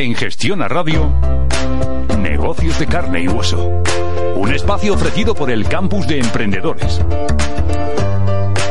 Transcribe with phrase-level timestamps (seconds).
[0.00, 1.12] En Gestión a Radio,
[2.20, 3.82] Negocios de Carne y Hueso.
[4.34, 7.02] Un espacio ofrecido por el Campus de Emprendedores.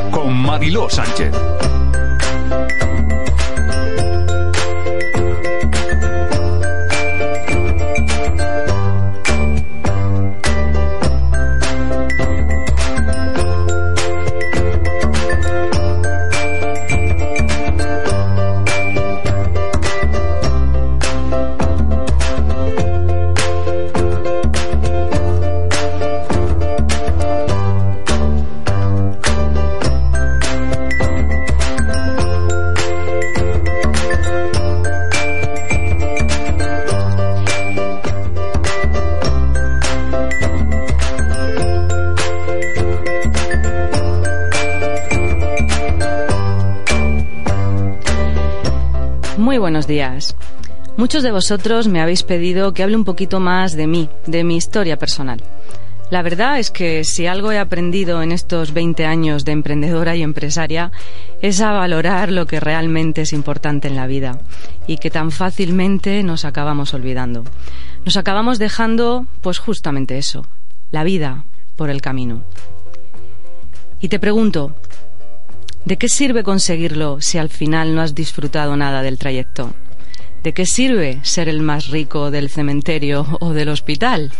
[0.09, 1.31] Con Mariló Sánchez.
[49.69, 50.35] Buenos días.
[50.97, 54.57] Muchos de vosotros me habéis pedido que hable un poquito más de mí, de mi
[54.57, 55.43] historia personal.
[56.09, 60.23] La verdad es que si algo he aprendido en estos 20 años de emprendedora y
[60.23, 60.91] empresaria
[61.43, 64.39] es a valorar lo que realmente es importante en la vida
[64.87, 67.43] y que tan fácilmente nos acabamos olvidando.
[68.05, 70.47] Nos acabamos dejando, pues justamente eso,
[70.89, 72.43] la vida por el camino.
[74.01, 74.73] Y te pregunto,
[75.85, 79.73] ¿De qué sirve conseguirlo si al final no has disfrutado nada del trayecto?
[80.43, 84.31] ¿De qué sirve ser el más rico del cementerio o del hospital?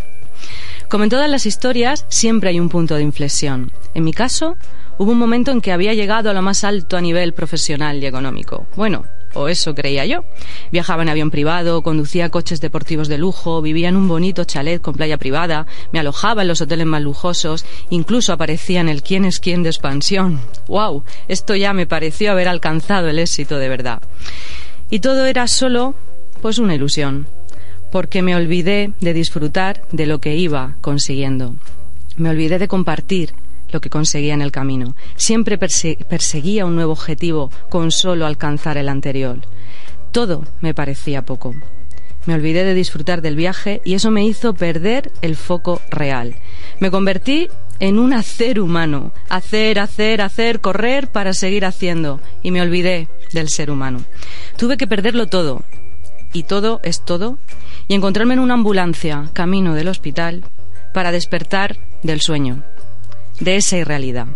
[0.90, 3.72] Como en todas las historias, siempre hay un punto de inflexión.
[3.94, 4.58] En mi caso,
[4.98, 8.06] hubo un momento en que había llegado a lo más alto a nivel profesional y
[8.06, 8.68] económico.
[8.76, 10.24] Bueno, o eso creía yo.
[10.72, 14.96] Viajaba en avión privado, conducía coches deportivos de lujo, vivía en un bonito chalet con
[14.96, 19.40] playa privada, me alojaba en los hoteles más lujosos, incluso aparecía en el quién es
[19.40, 20.42] quién de expansión.
[20.68, 21.04] ¡Wow!
[21.28, 24.02] Esto ya me pareció haber alcanzado el éxito de verdad.
[24.90, 25.96] Y todo era solo,
[26.42, 27.28] pues una ilusión,
[27.92, 31.56] porque me olvidé de disfrutar de lo que iba consiguiendo.
[32.18, 33.34] Me olvidé de compartir
[33.72, 34.96] lo que conseguía en el camino.
[35.16, 39.42] Siempre perseguía un nuevo objetivo con solo alcanzar el anterior.
[40.12, 41.54] Todo me parecía poco.
[42.26, 46.36] Me olvidé de disfrutar del viaje y eso me hizo perder el foco real.
[46.80, 47.48] Me convertí
[47.80, 53.50] en un hacer humano, hacer, hacer, hacer, correr para seguir haciendo y me olvidé del
[53.50, 54.04] ser humano.
[54.58, 55.64] Tuve que perderlo todo,
[56.34, 57.40] y todo es todo,
[57.88, 60.44] y encontrarme en una ambulancia, camino del hospital,
[60.94, 62.64] para despertar del sueño
[63.40, 64.28] de esa irrealidad.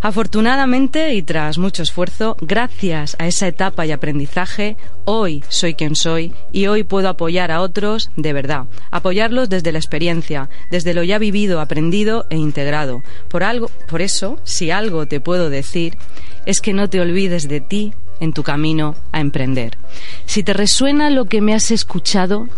[0.00, 6.32] Afortunadamente y tras mucho esfuerzo, gracias a esa etapa y aprendizaje, hoy soy quien soy
[6.52, 11.18] y hoy puedo apoyar a otros de verdad, apoyarlos desde la experiencia, desde lo ya
[11.18, 13.02] vivido, aprendido e integrado.
[13.28, 15.98] Por algo, por eso, si algo te puedo decir,
[16.46, 19.78] es que no te olvides de ti en tu camino a emprender.
[20.26, 22.48] Si te resuena lo que me has escuchado,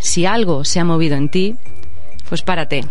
[0.00, 1.56] si algo se ha movido en ti,
[2.28, 2.84] pues párate,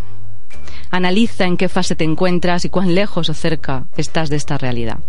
[0.91, 4.99] Analiza en qué fase te encuentras y cuán lejos o cerca estás de esta realidad.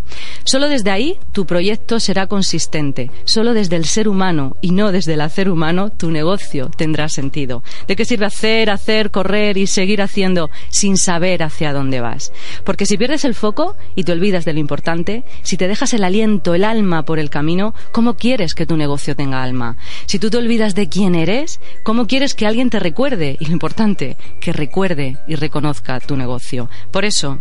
[0.44, 3.10] Solo desde ahí tu proyecto será consistente.
[3.24, 7.64] Solo desde el ser humano y no desde el hacer humano tu negocio tendrá sentido.
[7.88, 12.32] ¿De qué sirve hacer, hacer, correr y seguir haciendo sin saber hacia dónde vas?
[12.64, 16.04] Porque si pierdes el foco y te olvidas de lo importante, si te dejas el
[16.04, 19.76] aliento, el alma por el camino, ¿cómo quieres que tu negocio tenga alma?
[20.06, 23.36] Si tú te olvidas de quién eres, ¿cómo quieres que alguien te recuerde?
[23.40, 25.71] Y lo importante, que recuerde y reconozca
[26.06, 26.68] tu negocio.
[26.90, 27.38] Por eso,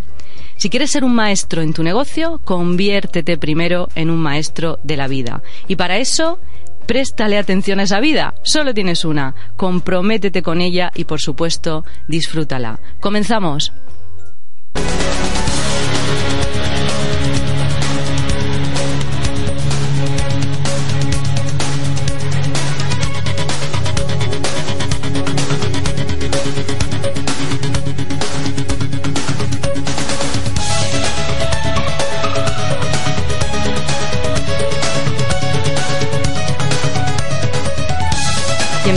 [0.58, 5.08] si quieres ser un maestro en tu negocio, conviértete primero en un maestro de la
[5.08, 5.42] vida.
[5.68, 6.40] Y para eso,
[6.86, 8.34] préstale atención a esa vida.
[8.44, 9.36] Solo tienes una.
[9.58, 12.80] Comprométete con ella y, por supuesto, disfrútala.
[13.00, 13.74] Comenzamos.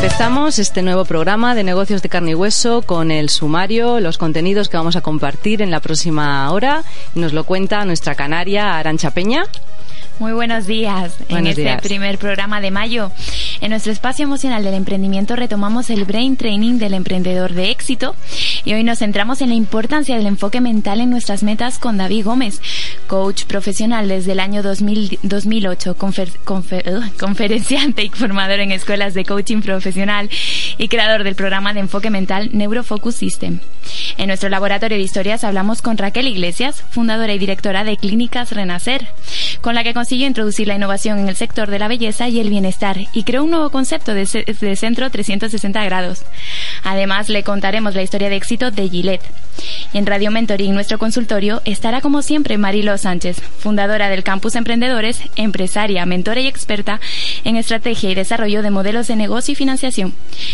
[0.04, 4.68] Empezamos este nuevo programa de negocios de carne y hueso con el sumario, los contenidos
[4.68, 6.84] que vamos a compartir en la próxima hora.
[7.14, 9.46] Nos lo cuenta nuestra canaria Arancha Peña.
[10.20, 11.16] Muy buenos días.
[11.28, 13.10] en este primer programa de mayo,
[13.60, 18.14] en nuestro espacio emocional del emprendimiento retomamos el Brain Training del emprendedor de éxito
[18.64, 22.24] y hoy nos centramos en la importancia del enfoque mental en nuestras metas con David
[22.24, 22.60] Gómez,
[23.08, 25.96] coach profesional desde el año 2008,
[27.16, 30.30] conferenciante y formador en escuelas de coaching profesional
[30.78, 33.58] y creador del programa de enfoque mental Neurofocus System.
[34.16, 39.08] En nuestro laboratorio de historias hablamos con Raquel Iglesias, fundadora y directora de Clínicas Renacer,
[39.60, 42.50] con la que consiguió introducir la innovación en el sector de la belleza y el
[42.50, 44.26] bienestar y creó un nuevo concepto de,
[44.60, 46.24] de centro 360 grados.
[46.82, 49.24] Además, le contaremos la historia de éxito de Gillette.
[49.94, 56.04] En Radio Mentoring, nuestro consultorio, estará como siempre Marilo Sánchez, fundadora del Campus Emprendedores, empresaria,
[56.04, 57.00] mentora y experta
[57.44, 60.12] en estrategia y desarrollo de modelos de negocio y financiación,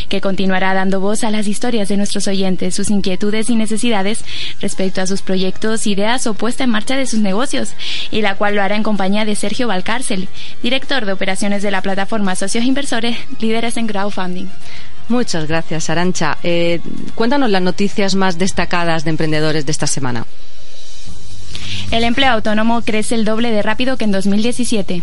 [0.08, 4.25] que continuará dando voz a las historias de nuestros oyentes, sus inquietudes y necesidades
[4.61, 7.70] respecto a sus proyectos, ideas o puesta en marcha de sus negocios,
[8.12, 10.28] y la cual lo hará en compañía de Sergio Valcárcel,
[10.62, 14.46] director de operaciones de la plataforma Socios Inversores, líderes en crowdfunding.
[15.08, 16.38] Muchas gracias, Arancha.
[16.42, 16.81] Eh,
[17.14, 20.26] cuéntanos las noticias más destacadas de emprendedores de esta semana.
[21.90, 25.02] El empleo autónomo crece el doble de rápido que en 2017.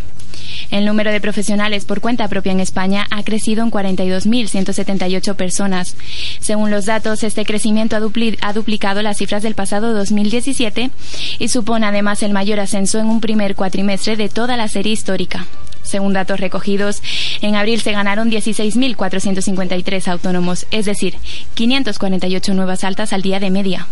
[0.69, 5.95] El número de profesionales por cuenta propia en España ha crecido en 42.178 personas.
[6.39, 10.91] Según los datos, este crecimiento ha, duplicado las cifras del pasado 2017
[11.39, 15.45] y supone además el mayor ascenso en un primer cuatrimestre de toda la serie histórica.
[15.83, 17.01] Según datos recogidos,
[17.41, 21.15] en abril se ganaron 16.453 autónomos, es decir,
[21.53, 23.87] 548 nuevas altas al día de media.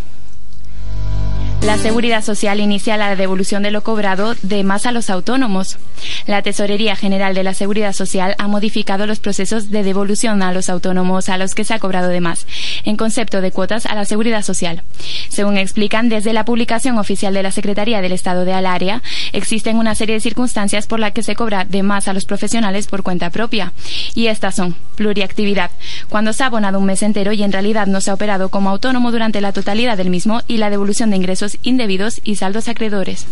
[1.66, 5.78] La Seguridad Social inicia la devolución de lo cobrado de más a los autónomos.
[6.28, 10.68] La Tesorería General de la Seguridad Social ha modificado los procesos de devolución a los
[10.68, 12.46] autónomos a los que se ha cobrado de más,
[12.84, 14.84] en concepto de cuotas a la Seguridad Social.
[15.28, 19.02] Según explican desde la publicación oficial de la Secretaría del Estado de Alaria,
[19.32, 22.86] existen una serie de circunstancias por las que se cobra de más a los profesionales
[22.86, 23.72] por cuenta propia.
[24.14, 25.72] Y estas son pluriactividad,
[26.08, 28.70] cuando se ha abonado un mes entero y en realidad no se ha operado como
[28.70, 33.26] autónomo durante la totalidad del mismo y la devolución de ingresos indebidos y saldos acreedores.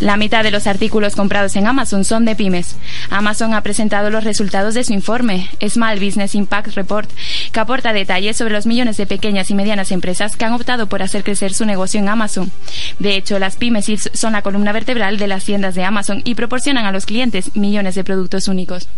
[0.00, 2.76] La mitad de los artículos comprados en Amazon son de pymes.
[3.10, 7.10] Amazon ha presentado los resultados de su informe, Small Business Impact Report,
[7.50, 11.02] que aporta detalles sobre los millones de pequeñas y medianas empresas que han optado por
[11.02, 12.52] hacer crecer su negocio en Amazon.
[13.00, 16.86] De hecho, las pymes son la columna vertebral de las tiendas de Amazon y proporcionan
[16.86, 18.88] a los clientes millones de productos únicos.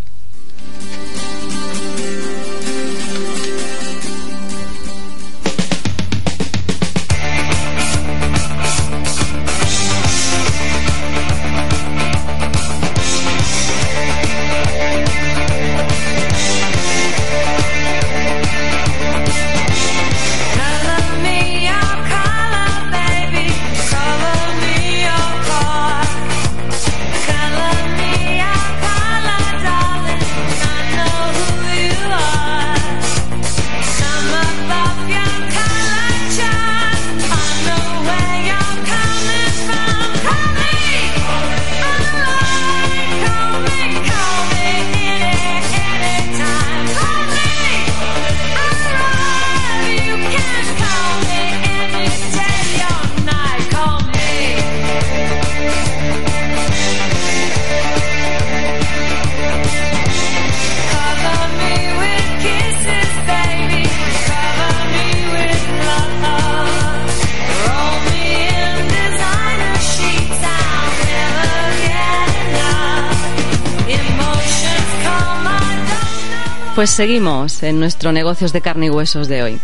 [76.80, 79.60] Pues seguimos en nuestro negocios de carne y huesos de hoy.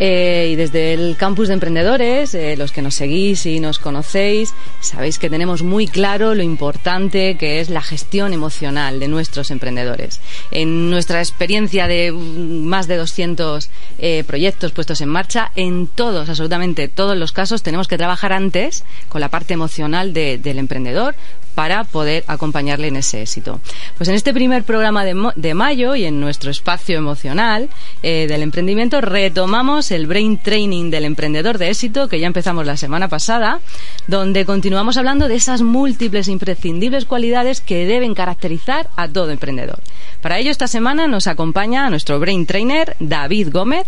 [0.00, 4.54] Eh, y desde el campus de emprendedores, eh, los que nos seguís y nos conocéis,
[4.80, 10.18] sabéis que tenemos muy claro lo importante que es la gestión emocional de nuestros emprendedores.
[10.50, 16.88] En nuestra experiencia de más de 200 eh, proyectos puestos en marcha, en todos, absolutamente
[16.88, 21.14] todos los casos, tenemos que trabajar antes con la parte emocional del emprendedor
[21.54, 23.60] para poder acompañarle en ese éxito.
[23.96, 27.68] Pues en este primer programa de, mayo y en nuestro espacio emocional
[28.02, 33.08] del emprendimiento retomamos el Brain Training del emprendedor de éxito que ya empezamos la semana
[33.08, 33.60] pasada,
[34.06, 39.80] donde continuamos hablando de esas múltiples imprescindibles cualidades que deben caracterizar a todo emprendedor.
[40.22, 43.87] Para ello esta semana nos acompaña nuestro Brain Trainer David Gómez.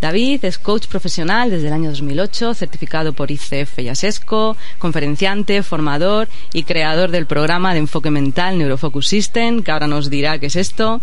[0.00, 6.28] David es coach profesional desde el año 2008, certificado por ICF y ASESCO, conferenciante, formador
[6.52, 10.56] y creador del programa de enfoque mental Neurofocus System, que ahora nos dirá qué es
[10.56, 11.00] esto,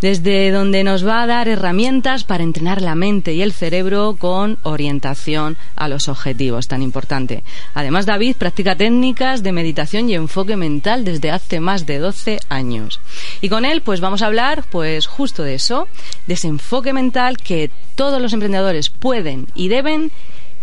[0.00, 4.58] desde donde nos va a dar herramientas para entrenar la mente y el cerebro con
[4.62, 7.44] orientación a los objetivos, tan importante.
[7.72, 13.00] Además, David practica técnicas de meditación y enfoque mental desde hace más de 12 años.
[13.40, 15.88] Y con él, pues vamos a hablar, pues justo de eso,
[16.26, 20.10] de ese enfoque mental que todos los emprendedores pueden y deben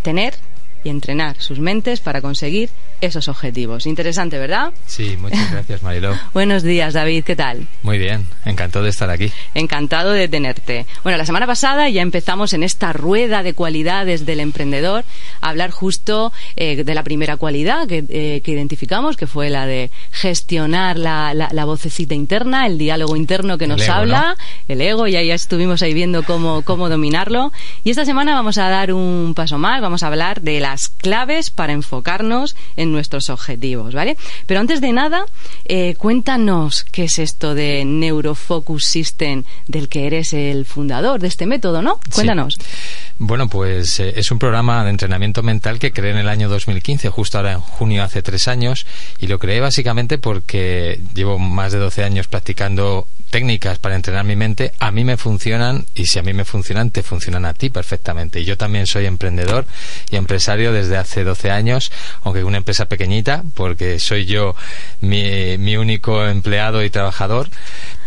[0.04, 0.36] tener
[0.84, 2.70] y entrenar sus mentes para conseguir
[3.02, 3.86] esos objetivos.
[3.86, 4.74] Interesante, ¿verdad?
[4.86, 6.16] Sí, muchas gracias, Mariló.
[6.34, 7.68] Buenos días, David, ¿qué tal?
[7.84, 9.32] Muy bien, encantado de estar aquí.
[9.54, 10.86] Encantado de tenerte.
[11.04, 15.04] Bueno, la semana pasada ya empezamos en esta rueda de cualidades del emprendedor
[15.42, 19.90] a hablar justo eh, de la primera cualidad eh, que, identificamos, que fue la de
[20.12, 24.36] gestionar la, la, vocecita interna, el diálogo interno que nos habla,
[24.68, 27.52] el ego, y ahí ya estuvimos ahí viendo cómo, cómo dominarlo.
[27.84, 31.50] Y esta semana vamos a dar un paso más, vamos a hablar de las claves
[31.50, 34.18] para enfocarnos en nuestros objetivos, ¿vale?
[34.46, 35.26] Pero antes de nada,
[35.66, 41.46] eh, cuéntanos qué es esto de Neurofocus System del que eres el fundador de este
[41.46, 42.00] método, ¿no?
[42.14, 42.58] Cuéntanos.
[43.24, 47.10] Bueno, pues eh, es un programa de entrenamiento mental que creé en el año 2015,
[47.10, 48.88] justo ahora en junio hace tres años,
[49.20, 54.36] y lo creé básicamente porque llevo más de 12 años practicando técnicas para entrenar mi
[54.36, 57.70] mente, a mí me funcionan y si a mí me funcionan, te funcionan a ti
[57.70, 58.42] perfectamente.
[58.42, 59.68] Y yo también soy emprendedor
[60.10, 61.92] y empresario desde hace 12 años,
[62.24, 64.56] aunque una empresa pequeñita, porque soy yo
[65.00, 67.52] mi, mi único empleado y trabajador,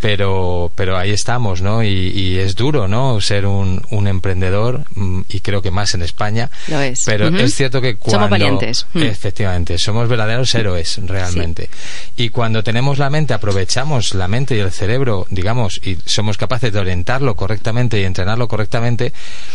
[0.04, 1.82] pero, pero ahí estamos, ¿no?
[1.82, 3.22] Y, es duro, ¿no?
[3.22, 6.50] Ser un, un, emprendedor mm, y creo que más en España.
[6.68, 7.04] Lo es.
[7.06, 8.16] Pero es cierto que cuando...
[8.16, 8.86] Somos valientes.
[8.92, 9.02] Mm.
[9.02, 11.70] Efectivamente, somos verdaderos héroes, realmente.
[12.18, 16.70] Y cuando tenemos la mente, aprovechamos la mente y el cerebro, digamos, y somos capaces
[16.70, 19.14] de orientarlo correctamente y entrenarlo correctamente,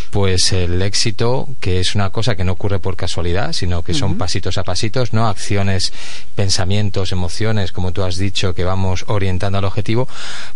[0.09, 4.17] pues el éxito, que es una cosa que no ocurre por casualidad, sino que son
[4.17, 5.27] pasitos a pasitos, ¿no?
[5.27, 5.93] Acciones,
[6.33, 10.07] pensamientos, emociones, como tú has dicho, que vamos orientando al objetivo,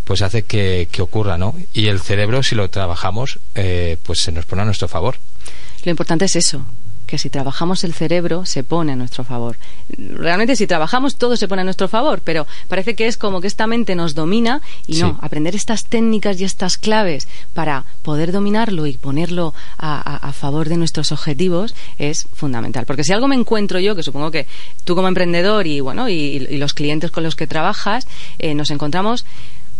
[0.04, 1.54] pues hace que, ocurra, ¿no?
[1.72, 5.16] Y el cerebro, si lo trabajamos, eh, pues se nos pone a nuestro favor.
[5.84, 6.64] Lo importante es eso,
[7.06, 9.56] que si trabajamos el cerebro se pone a nuestro favor.
[9.88, 13.46] Realmente si trabajamos todo se pone a nuestro favor, pero parece que es como que
[13.46, 18.86] esta mente nos domina y no, aprender estas técnicas y estas claves para poder dominarlo
[18.86, 22.86] y ponerlo a, favor de nuestros objetivos es fundamental.
[22.86, 24.46] Porque si algo me encuentro yo, que supongo que
[24.84, 28.06] tú como emprendedor y bueno y, los clientes con los que trabajas,
[28.38, 29.24] eh, nos encontramos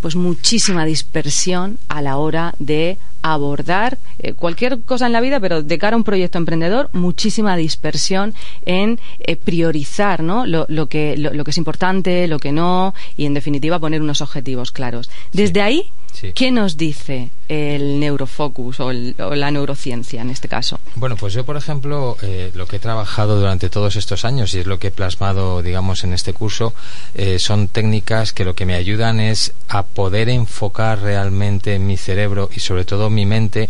[0.05, 5.63] pues muchísima dispersión a la hora de abordar eh, cualquier cosa en la vida, pero
[5.63, 8.35] de cara a un proyecto emprendedor, muchísima dispersión
[8.67, 10.45] en eh, priorizar ¿no?
[10.45, 14.73] lo, que, lo, que es importante, lo que no, y en definitiva poner unos objetivos
[14.73, 15.09] claros.
[15.33, 15.91] Desde ahí
[16.33, 20.81] ¿Qué nos dice el neurofocus o, la neurociencia en este caso?
[20.95, 24.61] Bueno, pues yo, por ejemplo, eh, lo que he trabajado durante todos estos años y
[24.61, 26.73] es lo que he plasmado, digamos, en este curso,
[27.15, 32.49] eh, son técnicas que lo que me ayudan es a poder enfocar realmente mi cerebro
[32.55, 33.69] y sobre todo mi mente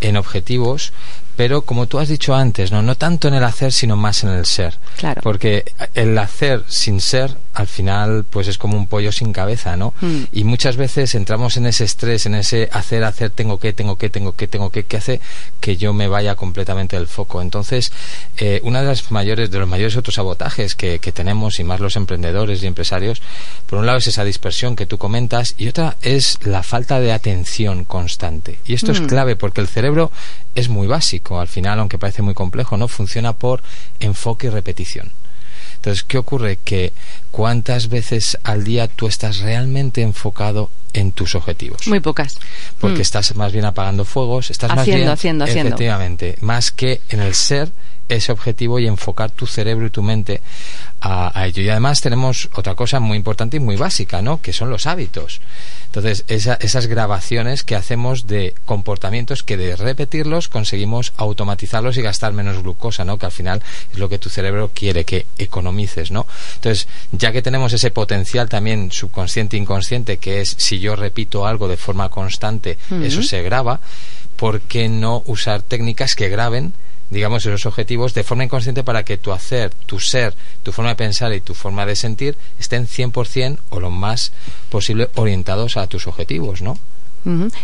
[0.00, 0.92] en objetivos
[1.36, 4.30] pero como tú has dicho antes, no, no tanto en el hacer, sino más en
[4.30, 4.74] el ser.
[4.96, 5.20] Claro.
[5.22, 9.94] Porque el hacer sin ser, al final, pues es como un pollo sin cabeza, ¿no?
[10.00, 10.22] Mm.
[10.32, 14.10] Y muchas veces entramos en ese estrés, en ese hacer, hacer, tengo que, tengo que,
[14.10, 15.20] tengo que, tengo que, que hace
[15.60, 17.42] que yo me vaya completamente del foco.
[17.42, 17.92] Entonces,
[18.36, 21.80] eh, una de las mayores, de los mayores otros sabotajes que, que tenemos, y más
[21.80, 23.22] los emprendedores y empresarios,
[23.66, 27.12] por un lado es esa dispersión que tú comentas, y otra es la falta de
[27.12, 28.58] atención constante.
[28.66, 29.06] Y esto es mm.
[29.06, 30.10] clave porque el cerebro
[30.54, 31.40] es muy básico.
[31.40, 33.62] Al final, aunque parece muy complejo, no funciona por
[34.00, 35.12] enfoque y repetición.
[35.76, 36.58] Entonces, ¿qué ocurre?
[36.62, 36.92] Que
[37.30, 41.86] cuántas veces al día tú estás realmente enfocado en tus objetivos.
[41.88, 42.36] Muy pocas.
[42.78, 43.02] Porque mm.
[43.02, 45.70] estás más bien apagando fuegos, estás más bien haciendo, haciendo.
[45.70, 47.70] efectivamente, más que en el ser
[48.10, 50.40] ese objetivo y enfocar tu cerebro y tu mente
[51.00, 51.62] a, ello.
[51.62, 54.42] Y además tenemos otra cosa muy importante y muy básica, ¿no?
[54.42, 55.40] Que son los hábitos.
[55.86, 62.62] Entonces, esas grabaciones que hacemos de comportamientos que de repetirlos conseguimos automatizarlos y gastar menos
[62.62, 63.18] glucosa, ¿no?
[63.18, 63.62] Que al final
[63.92, 66.26] es lo que tu cerebro quiere que economices, ¿no?
[66.56, 71.46] Entonces, ya que tenemos ese potencial también subconsciente e inconsciente, que es si yo repito
[71.46, 73.80] algo de forma constante, eso se graba,
[74.36, 76.72] ¿por qué no usar técnicas que graben
[77.10, 80.96] digamos, esos objetivos de forma inconsciente para que tu hacer, tu ser, tu forma de
[80.96, 84.32] pensar y tu forma de sentir estén 100% o lo más
[84.68, 86.78] posible orientados a tus objetivos, ¿no?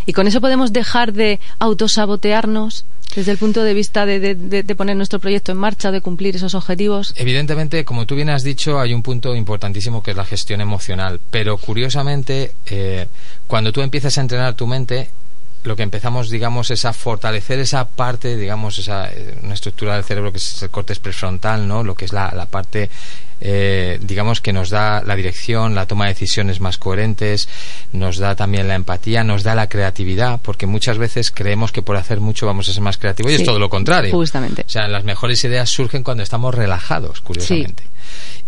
[0.05, 2.85] Y con eso podemos dejar de autosabotearnos
[3.15, 7.15] desde el punto de vista de, poner nuestro proyecto en marcha, de cumplir esos objetivos.
[7.17, 11.21] Evidentemente, como tú bien has dicho, hay un punto importantísimo que es la gestión emocional.
[11.31, 13.07] Pero curiosamente, eh,
[13.47, 15.09] cuando tú empiezas a entrenar tu mente,
[15.67, 19.11] lo que empezamos, digamos, es a fortalecer esa parte, digamos, esa
[19.43, 21.83] una estructura del cerebro que es el córtex prefrontal, ¿no?
[21.83, 22.89] Lo que es la, la parte
[23.41, 27.49] eh, digamos que nos da la dirección, la toma de decisiones más coherentes,
[27.93, 31.97] nos da también la empatía, nos da la creatividad, porque muchas veces creemos que por
[31.97, 34.13] hacer mucho vamos a ser más creativos y es todo lo contrario.
[34.13, 34.63] Justamente.
[34.67, 37.85] O sea, las mejores ideas surgen cuando estamos relajados, curiosamente.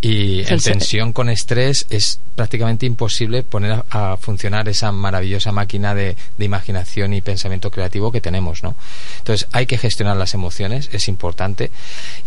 [0.00, 6.16] Y en tensión con estrés es prácticamente imposible poner a, funcionar esa maravillosa máquina de,
[6.36, 8.76] de, imaginación y pensamiento creativo que tenemos, ¿no?
[9.18, 11.72] Entonces hay que gestionar las emociones, es importante.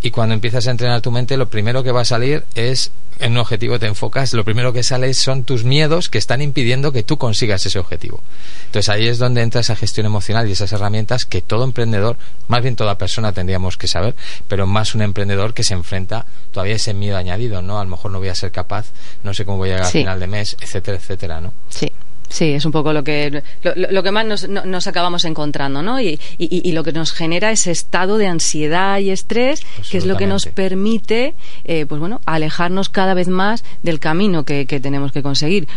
[0.01, 2.91] Y cuando empiezas a entrenar tu mente, lo primero que va a salir es
[3.21, 6.91] en un objetivo te enfocas, lo primero que sale son tus miedos que están impidiendo
[6.91, 8.21] que tú consigas ese objetivo.
[8.65, 12.17] Entonces ahí es donde entra esa gestión emocional y esas herramientas que todo emprendedor,
[12.47, 14.15] más bien toda persona tendríamos que saber,
[14.47, 17.79] pero más un emprendedor que se enfrenta todavía a ese miedo añadido, ¿no?
[17.79, 18.87] A lo mejor no voy a ser capaz,
[19.23, 21.53] no sé cómo voy a llegar al final de mes, etcétera, etcétera, ¿no?
[21.69, 21.91] Sí.
[22.31, 23.43] Sí, es un poco lo que,
[23.75, 25.99] lo, que más nos, nos, acabamos encontrando, ¿no?
[25.99, 30.15] Y, y, lo que nos genera ese estado de ansiedad y estrés, que es lo
[30.15, 31.35] que nos permite,
[31.65, 35.67] eh, pues bueno, alejarnos cada vez más del camino que, que tenemos que conseguir.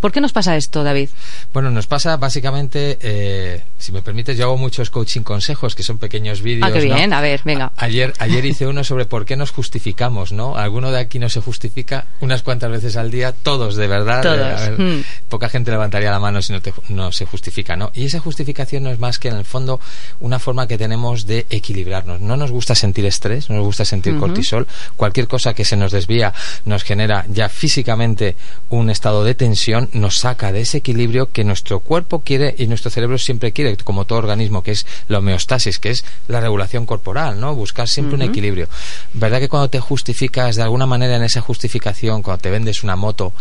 [0.00, 1.08] ¿Por qué nos pasa esto, David?
[1.52, 5.98] Bueno, nos pasa básicamente, eh, si me permites, yo hago muchos coaching consejos, que son
[5.98, 6.68] pequeños vídeos.
[6.68, 7.72] Ah, qué bien, a ver, venga.
[7.76, 10.56] ayer, ayer hice uno sobre por qué nos justificamos, ¿no?
[10.56, 14.22] Alguno de aquí no se justifica unas cuantas veces al día, todos, de verdad.
[14.22, 14.78] Todos.
[14.78, 15.00] Mm.
[15.28, 16.60] Poca gente levantaría la mano si no,
[16.90, 17.90] no se justifica, ¿no?
[17.94, 19.80] Y esa justificación no es más que en el fondo
[20.20, 22.20] una forma que tenemos de equilibrarnos.
[22.20, 24.66] No nos gusta sentir estrés, no nos gusta sentir cortisol.
[24.96, 26.34] Cualquier cosa que se nos desvía
[26.66, 28.36] nos genera ya físicamente
[28.68, 32.90] un estado de tensión, nos saca de ese equilibrio que nuestro cuerpo quiere y nuestro
[32.90, 37.40] cerebro siempre quiere, como todo organismo, que es la homeostasis, que es la regulación corporal,
[37.40, 37.54] ¿no?
[37.54, 38.68] Buscar siempre un equilibrio.
[39.14, 42.96] ¿Verdad que cuando te justificas de alguna manera en esa justificación, cuando te vendes una
[42.96, 43.32] moto,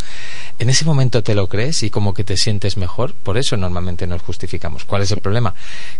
[0.57, 4.07] en ese momento te lo crees y como que te sientes mejor, por eso normalmente
[4.07, 4.85] nos justificamos.
[4.85, 5.53] ¿Cuál es el problema?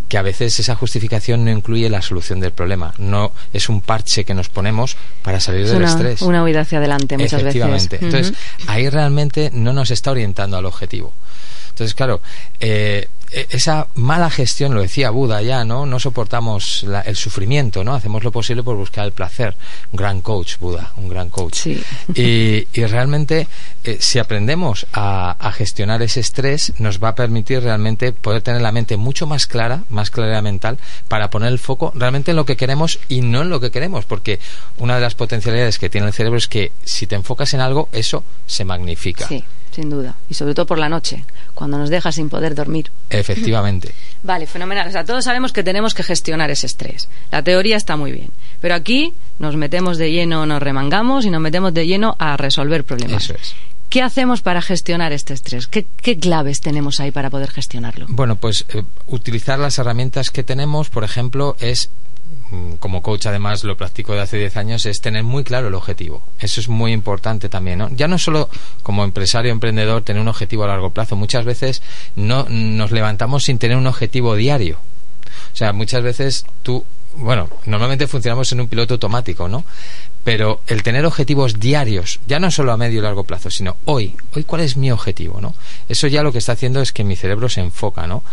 [0.07, 4.23] Que a veces esa justificación no incluye la solución del problema, no es un parche
[4.23, 6.21] que nos ponemos para salir del estrés.
[6.21, 7.99] Una huida hacia adelante muchas Efectivamente.
[8.01, 8.33] Entonces,
[8.67, 11.13] ahí realmente no nos está orientando al objetivo.
[11.69, 12.21] Entonces, claro,
[12.59, 15.85] eh, esa mala gestión, lo decía Buda ya, ¿no?
[15.85, 17.93] No soportamos el sufrimiento, ¿no?
[17.93, 19.55] Hacemos lo posible por buscar el placer.
[19.91, 21.67] Un gran coach, Buda, un gran coach.
[22.15, 23.47] Y, realmente,
[23.83, 28.71] eh, si aprendemos a, gestionar ese estrés, nos va a permitir realmente poder tener la
[28.71, 32.55] mente mucho más clara, más clara mental, para poner el foco realmente en lo que
[32.55, 34.39] queremos y no en lo que queremos, porque
[34.77, 37.89] una de las potencialidades que tiene el cerebro es que si te enfocas en algo,
[37.91, 39.27] eso se magnifica.
[39.27, 40.15] Sí sin duda.
[40.29, 41.23] Y sobre todo por la noche,
[41.59, 42.89] cuando nos deja sin poder dormir.
[43.09, 43.93] Efectivamente.
[44.23, 44.87] vale, fenomenal.
[44.87, 47.09] O sea, todos sabemos que tenemos que gestionar ese estrés.
[47.33, 48.29] La teoría está muy bien.
[48.61, 52.85] Pero aquí nos metemos de lleno, nos remangamos y nos metemos de lleno a resolver
[52.85, 53.25] problemas.
[53.25, 53.55] Eso es.
[53.89, 55.67] ¿Qué hacemos para gestionar este estrés?
[55.67, 55.85] ¿Qué,
[56.17, 58.05] claves tenemos ahí para poder gestionarlo?
[58.07, 61.89] Bueno, pues eh, utilizar las herramientas que tenemos, por ejemplo, es
[62.79, 66.23] como coach además lo practico de hace 10 años, es tener muy claro el objetivo.
[66.39, 67.89] Eso es muy importante también, ¿no?
[67.89, 68.49] Ya no solo
[68.83, 71.15] como empresario, emprendedor, tener un objetivo a largo plazo.
[71.15, 71.81] Muchas veces
[72.15, 74.79] no nos levantamos sin tener un objetivo diario.
[75.53, 76.83] O sea, muchas veces tú,
[77.15, 79.63] bueno, normalmente funcionamos en un piloto automático, ¿no?
[80.23, 84.15] Pero el tener objetivos diarios, ya no solo a medio y largo plazo, sino hoy,
[84.35, 85.55] hoy cuál es mi objetivo, ¿no?
[85.87, 88.23] Eso ya lo que está haciendo es que mi cerebro se enfoca, ¿no?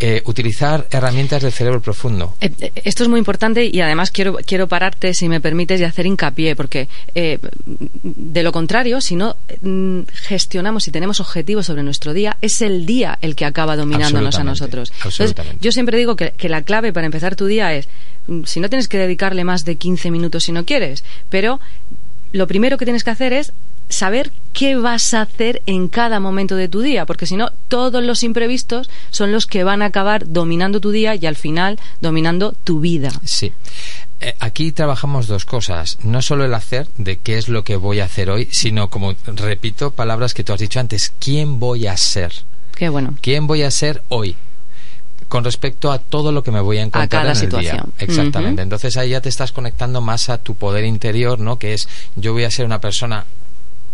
[0.00, 2.34] Eh, utilizar herramientas del cerebro profundo.
[2.40, 5.84] Eh, eh, esto es muy importante y además quiero, quiero pararte, si me permites, y
[5.84, 12.14] hacer hincapié, porque de lo contrario, si no mm, gestionamos y tenemos objetivos sobre nuestro
[12.14, 14.92] día, es el día el que acaba dominándonos a nosotros.
[15.60, 17.88] yo siempre digo que, que la clave para empezar tu día es,
[18.26, 21.60] mm, si no tienes que dedicarle más de 15 minutos si no quieres, pero
[22.32, 23.52] lo primero que tienes que hacer es
[23.92, 28.02] saber qué vas a hacer en cada momento de tu día, porque si no, todos
[28.02, 32.52] los imprevistos son los que van a acabar dominando tu día y al final dominando
[32.64, 33.12] tu vida.
[33.24, 33.52] Sí.
[34.20, 38.00] Eh, aquí trabajamos dos cosas, no solo el hacer de qué es lo que voy
[38.00, 41.96] a hacer hoy, sino como repito palabras que tú has dicho antes, quién voy a
[41.96, 42.32] ser.
[42.76, 43.14] Qué bueno.
[43.20, 44.36] ¿Quién voy a ser hoy?
[45.32, 47.82] con respecto a todo lo que me voy a encontrar en el día.
[47.96, 48.60] Exactamente.
[48.60, 51.58] Entonces ahí ya te estás conectando más a tu poder interior, ¿no?
[51.58, 53.24] Que es yo voy a ser una persona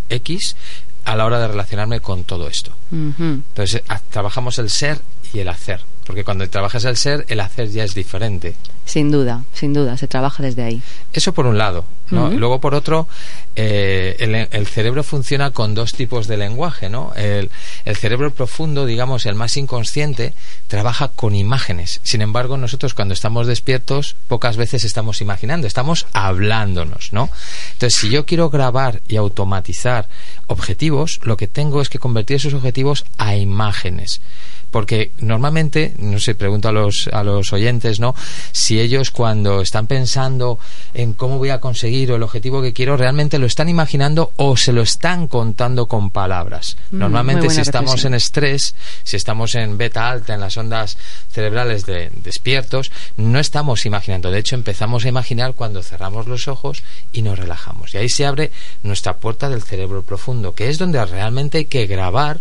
[0.09, 0.57] X
[1.05, 2.73] a la hora de relacionarme con todo esto.
[2.93, 5.01] Entonces, trabajamos el ser
[5.33, 8.55] y el hacer, porque cuando trabajas el ser, el hacer ya es diferente.
[8.87, 10.83] Sin duda, sin duda, se trabaja desde ahí.
[11.13, 11.85] Eso por un lado.
[12.11, 12.31] ¿no?
[12.31, 13.07] Luego, por otro,
[13.55, 16.89] eh, el, cerebro funciona con dos tipos de lenguaje.
[16.89, 17.13] ¿no?
[17.15, 17.51] El,
[17.85, 20.33] el, cerebro profundo, digamos, el más inconsciente,
[20.67, 22.01] trabaja con imágenes.
[22.05, 27.13] Sin embargo, nosotros cuando estamos despiertos, pocas veces estamos imaginando, estamos hablándonos.
[27.13, 27.29] ¿no?
[27.75, 30.09] Entonces, si yo quiero grabar y automatizar
[30.47, 34.23] objetivos, lo que tengo es que convertir esos objetivos a imágenes
[34.71, 38.15] Porque normalmente, no sé, pregunto a los, a los oyentes, ¿no?
[38.53, 40.59] Si ellos cuando están pensando
[40.95, 44.57] en cómo voy a conseguir o el objetivo que quiero, realmente lo están imaginando o
[44.57, 46.77] se lo están contando con palabras.
[46.91, 50.99] Mm, normalmente si estamos en estrés, si estamos en beta alta, en las ondas
[51.31, 54.31] cerebrales de despiertos, no estamos imaginando.
[54.31, 57.95] De hecho, empezamos a imaginar cuando cerramos los ojos y nos relajamos.
[57.95, 58.51] Y ahí se abre
[58.83, 62.41] nuestra puerta del cerebro profundo, que es donde realmente hay que grabar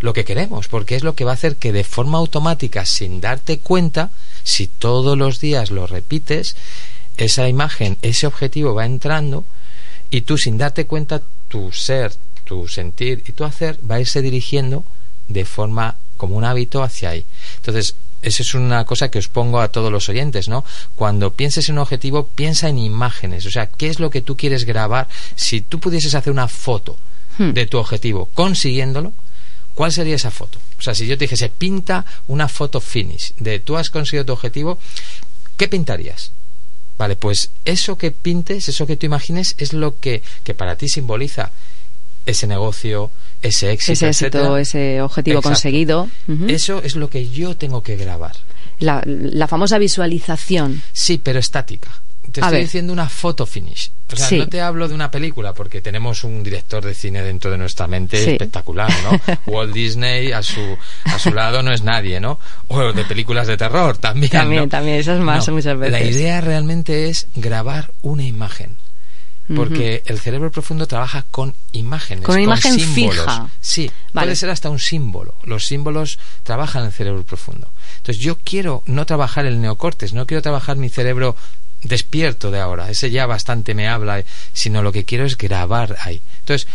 [0.00, 3.20] lo que queremos, porque es lo que va a hacer que de forma automática, sin
[3.20, 4.10] darte cuenta,
[4.42, 6.56] si todos los días lo repites,
[7.16, 9.44] esa imagen, ese objetivo va entrando
[10.10, 12.12] y tú sin darte cuenta, tu ser,
[12.44, 14.84] tu sentir y tu hacer va a irse dirigiendo
[15.28, 17.24] de forma como un hábito hacia ahí.
[17.56, 20.64] Entonces, esa es una cosa que os pongo a todos los oyentes, ¿no?
[20.94, 24.36] Cuando pienses en un objetivo, piensa en imágenes, o sea, ¿qué es lo que tú
[24.36, 25.08] quieres grabar?
[25.36, 26.96] Si tú pudieses hacer una foto
[27.38, 27.50] hmm.
[27.50, 29.12] de tu objetivo consiguiéndolo,
[29.74, 30.58] ¿cuál sería esa foto?
[30.78, 34.32] O sea, si yo te dijese, pinta una foto finish de tú has conseguido tu
[34.32, 34.78] objetivo,
[35.56, 36.30] ¿qué pintarías?
[36.96, 40.88] Vale, pues eso que pintes, eso que tú imagines, es lo que, que para ti
[40.88, 41.50] simboliza
[42.24, 43.10] ese negocio,
[43.42, 46.08] ese éxito, ese éxito, ese objetivo conseguido.
[46.48, 48.36] Eso es lo que yo tengo que grabar.
[48.78, 50.82] La, la famosa visualización.
[50.92, 53.90] Sí, pero estática te estoy diciendo una foto finish.
[54.12, 57.50] O sea, no te hablo de una película porque tenemos un director de cine dentro
[57.50, 59.20] de nuestra mente espectacular, ¿no?
[59.52, 62.38] Walt Disney a su a su lado no es nadie, ¿no?
[62.68, 64.30] O de películas de terror también.
[64.30, 65.92] También, también, esas más muchas veces.
[65.92, 68.76] La idea realmente es grabar una imagen.
[69.54, 73.24] Porque el cerebro profundo trabaja con imágenes, con, imagen símbolos.
[73.24, 73.48] fija.
[73.60, 75.34] Sí, puede ser hasta un símbolo.
[75.42, 77.68] Los símbolos trabajan en el cerebro profundo.
[77.98, 81.36] Entonces yo quiero no trabajar el neocortes, no quiero trabajar mi cerebro
[81.84, 86.20] despierto de ahora, ese ya bastante me habla, sino lo que quiero es grabar ahí.
[86.40, 86.66] Entonces,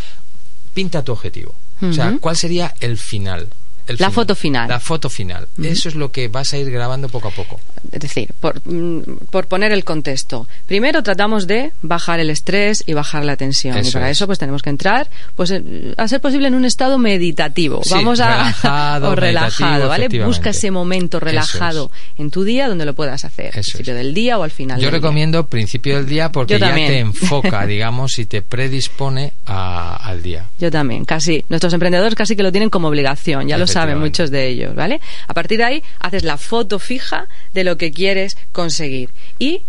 [0.73, 1.55] pinta tu objetivo.
[1.81, 3.47] O sea, ¿cuál sería el final?
[3.97, 4.67] La foto final.
[4.69, 5.47] La foto final.
[5.61, 7.59] Eso es lo que vas a ir grabando poco a poco.
[7.91, 10.47] Es decir, por, mm, por poner el contexto.
[10.67, 13.77] Primero tratamos de bajar el estrés y bajar la tensión.
[13.83, 15.53] y para eso pues tenemos que entrar, pues
[15.97, 17.81] a ser posible en un estado meditativo.
[17.89, 20.07] Vamos a relajado, o relajado, ¿vale?
[20.25, 24.37] Busca ese momento relajado en tu día donde lo puedas hacer, al principio del día
[24.37, 24.79] o al final.
[24.79, 30.45] Yo recomiendo principio del día porque ya te enfoca, digamos, y te predispone al día.
[30.59, 31.43] Yo también, casi.
[31.49, 35.01] Nuestros emprendedores casi que lo tienen como obligación, ya lo saben muchos de ellos, ¿vale?
[35.27, 39.09] A partir de ahí haces la foto fija de lo que quieres conseguir.
[39.39, 39.63] Y,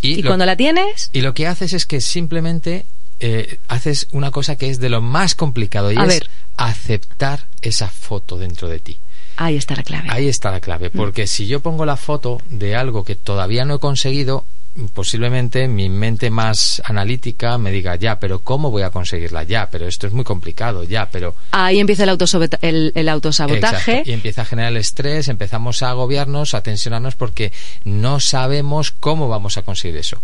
[0.00, 1.10] y, cuando la tienes...
[1.12, 2.86] Y lo que haces es que simplemente
[3.20, 6.22] eh, haces una cosa que es de lo más complicado y es
[6.56, 8.98] aceptar esa foto dentro de ti.
[9.36, 10.08] Ahí está la clave.
[10.10, 10.96] Ahí está la clave, mm.
[10.96, 14.44] porque si yo pongo la foto de algo que todavía no he conseguido,
[14.92, 19.44] posiblemente mi mente más analítica me diga, ya, pero ¿cómo voy a conseguirla?
[19.44, 21.36] Ya, pero esto es muy complicado, ya, pero...
[21.52, 24.02] Ahí empieza el, el, autosabotaje.
[24.04, 27.52] Y empieza a generar el estrés, empezamos a agobiarnos, a tensionarnos porque
[27.84, 30.20] no sabemos cómo vamos a conseguir eso.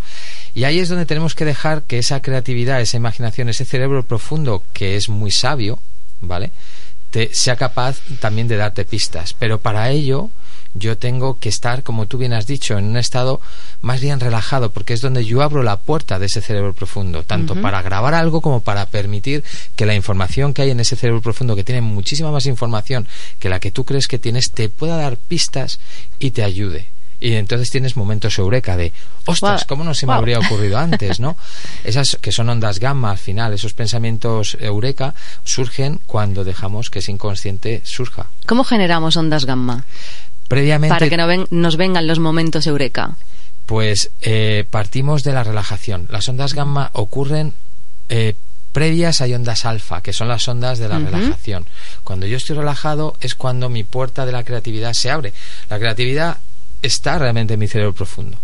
[0.52, 4.64] Y ahí es donde tenemos que dejar que esa creatividad, esa imaginación, ese cerebro profundo
[4.72, 5.78] que es muy sabio,
[6.20, 6.50] ¿vale?
[7.10, 9.34] Te, sea capaz también de darte pistas.
[9.34, 10.30] Pero para ello
[10.74, 13.40] yo tengo que estar, como tú bien has dicho, en un estado
[13.80, 17.54] más bien relajado, porque es donde yo abro la puerta de ese cerebro profundo, tanto
[17.60, 19.44] para grabar algo como para permitir
[19.76, 23.06] que la información que hay en ese cerebro profundo, que tiene muchísima más información
[23.38, 25.80] que la que tú crees que tienes, te pueda dar pistas
[26.18, 26.88] y te ayude.
[27.20, 28.94] Y entonces tienes momentos eureka de,
[29.26, 31.36] ostras, ¿cómo no se me habría ocurrido antes, no?
[31.84, 37.12] Esas que son ondas gamma al final, esos pensamientos eureka surgen cuando dejamos que ese
[37.12, 38.26] inconsciente surja.
[38.46, 39.84] ¿Cómo generamos ondas gamma?
[40.88, 43.16] Para que no nos vengan los momentos eureka.
[43.66, 46.08] Pues eh, partimos de la relajación.
[46.10, 47.54] Las ondas gamma ocurren
[48.08, 48.34] eh,
[48.72, 51.66] previas a ondas alfa, que son las ondas de la relajación.
[52.02, 55.32] Cuando yo estoy relajado es cuando mi puerta de la creatividad se abre.
[55.68, 56.38] La creatividad
[56.82, 58.36] está realmente en mi cerebro profundo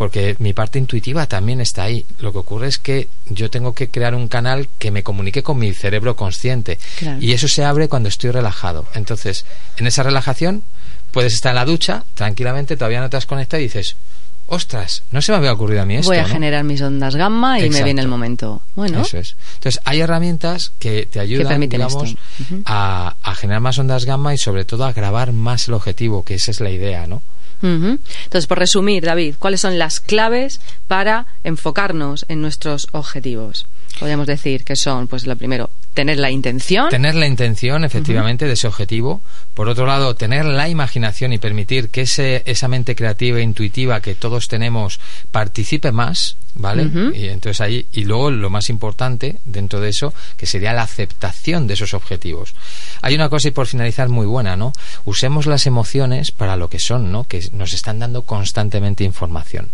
[0.00, 2.06] porque mi parte intuitiva también está ahí.
[2.20, 5.58] Lo que ocurre es que yo tengo que crear un canal que me comunique con
[5.58, 6.78] mi cerebro consciente.
[7.20, 8.86] Y eso se abre cuando estoy relajado.
[8.94, 9.44] Entonces,
[9.76, 10.62] en esa relajación
[11.12, 13.96] puedes estar en la ducha tranquilamente, todavía no te has conectado y dices,
[14.46, 16.10] ostras, no se me había ocurrido a mí esto.
[16.10, 18.62] Voy a generar mis ondas gamma y me viene el momento.
[18.74, 19.02] Bueno.
[19.02, 19.36] Eso es.
[19.54, 22.14] Entonces, hay herramientas que te ayudan, digamos,
[22.64, 26.34] a, a, generar más ondas gamma y sobre todo a grabar más el objetivo, que
[26.34, 27.22] esa es la idea, ¿no?
[27.62, 33.66] Entonces, por resumir, David, ¿cuáles son las claves para enfocarnos en nuestros objetivos?
[33.98, 36.88] Podríamos decir que son, pues, lo primero, tener la intención.
[36.88, 39.20] Tener la intención, efectivamente, de ese objetivo.
[39.54, 44.00] Por otro lado, tener la imaginación y permitir que ese, esa mente creativa e intuitiva
[44.00, 46.90] que todos tenemos participe más, ¿vale?
[47.14, 51.66] Y entonces ahí, y luego lo más importante dentro de eso, que sería la aceptación
[51.66, 52.54] de esos objetivos.
[53.02, 54.72] Hay una cosa y por finalizar muy buena, ¿no?
[55.04, 57.24] Usemos las emociones para lo que son, ¿no?
[57.24, 59.68] Que nos están dando constantemente información.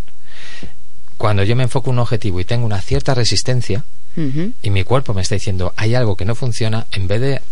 [1.16, 3.84] Cuando yo me enfoco en un objetivo y tengo una cierta resistencia
[4.62, 7.42] y mi cuerpo me está diciendo hay algo que no funciona, en vez de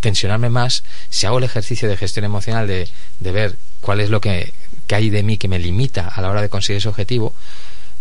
[0.00, 2.88] tensionarme más, si hago el ejercicio de gestión emocional de,
[3.20, 4.52] de ver cuál es lo que,
[4.86, 7.34] que hay de mí que me limita a la hora de conseguir ese objetivo,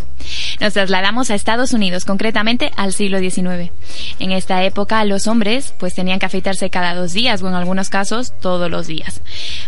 [0.61, 3.71] Nos trasladamos a Estados Unidos, concretamente al siglo XIX.
[4.19, 7.89] En esta época los hombres pues tenían que afeitarse cada dos días o en algunos
[7.89, 9.21] casos todos los días.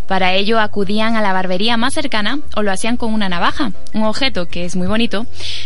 [0.07, 4.03] Para ello acudían a la barbería más cercana o lo hacían con una navaja, un
[4.03, 5.25] objeto que es muy bonito,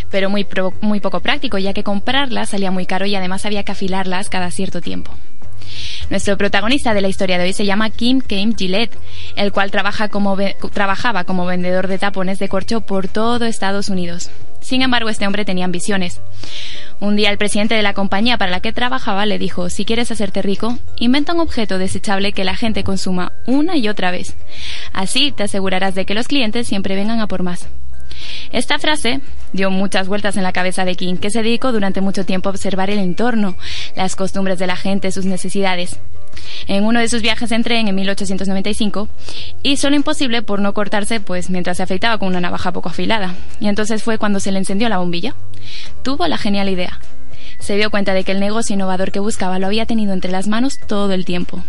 [0.10, 0.48] pero muy,
[0.80, 4.50] muy poco práctico ya que comprarla salía muy caro y además había que afilarlas cada
[4.50, 5.12] cierto tiempo.
[6.10, 8.98] Nuestro protagonista de la historia de hoy se llama Kim Kane Gillette,
[9.36, 10.38] el cual trabaja como
[10.74, 14.30] trabajaba como vendedor de tapones de corcho por todo Estados Unidos.
[14.60, 16.22] Sin embargo, este hombre tenía ambiciones.
[17.00, 20.12] Un día el presidente de la compañía para la que trabajaba le dijo, si quieres
[20.12, 24.36] hacerte rico, inventa un objeto desechable que la gente consuma una y otra vez.
[24.94, 27.68] Así te asegurarás de que los clientes siempre vengan a por más.
[28.52, 29.22] Esta frase
[29.54, 32.52] dio muchas vueltas en la cabeza de King, que se dedicó durante mucho tiempo a
[32.52, 33.56] observar el entorno,
[33.96, 36.00] las costumbres de la gente, sus necesidades.
[36.68, 39.10] En uno de sus viajes en tren en 1895
[39.64, 43.36] hizo lo imposible por no cortarse pues mientras se afeitaba con una navaja poco afilada.
[43.60, 45.36] Y entonces fue cuando se le encendió la bombilla.
[46.04, 47.00] Tuvo la genial idea.
[47.60, 50.48] Se dio cuenta de que el negocio innovador que buscaba lo había tenido entre las
[50.48, 51.64] manos todo el tiempo.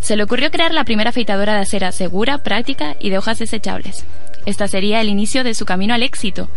[0.00, 4.04] Se le ocurrió crear la primera afeitadora de acera segura, práctica y de hojas desechables.
[4.46, 6.48] Esta sería el inicio de su camino al éxito.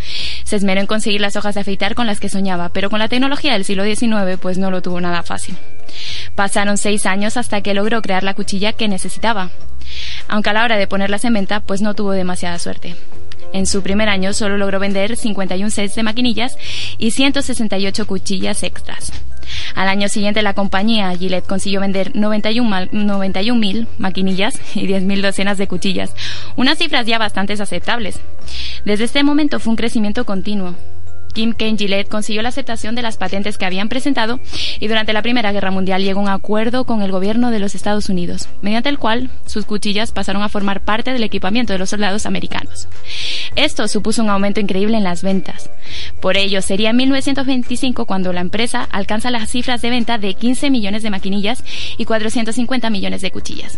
[0.44, 3.08] Se esmeró en conseguir las hojas de afeitar con las que soñaba, pero con la
[3.08, 5.56] tecnología del siglo XIX pues no lo tuvo nada fácil.
[6.36, 9.50] Pasaron seis años hasta que logró crear la cuchilla que necesitaba.
[10.28, 12.96] Aunque a la hora de ponerlas en venta pues no tuvo demasiada suerte.
[13.54, 16.58] En su primer año solo logró vender 51 sets de maquinillas
[16.98, 19.12] y 168 cuchillas extras.
[19.76, 26.16] Al año siguiente la compañía Gillette consiguió vender 91.000 maquinillas y 10.000 docenas de cuchillas,
[26.56, 28.20] unas cifras ya bastante aceptables.
[28.86, 30.76] Desde este momento fue un crecimiento continuo.
[31.38, 34.40] Kim Kane Gillette consiguió la aceptación de las patentes que habían presentado
[34.80, 37.76] y durante la Primera Guerra Mundial llegó a un acuerdo con el gobierno de los
[37.76, 41.92] Estados Unidos, mediante el cual sus cuchillas pasaron a formar parte del equipamiento de los
[41.92, 42.88] soldados americanos.
[43.56, 45.70] Esto supuso un aumento increíble en las ventas.
[46.22, 50.72] Por ello, sería en 1925 cuando la empresa alcanza las cifras de venta de 15
[50.72, 51.64] millones de maquinillas
[51.98, 53.78] y 450 millones de cuchillas.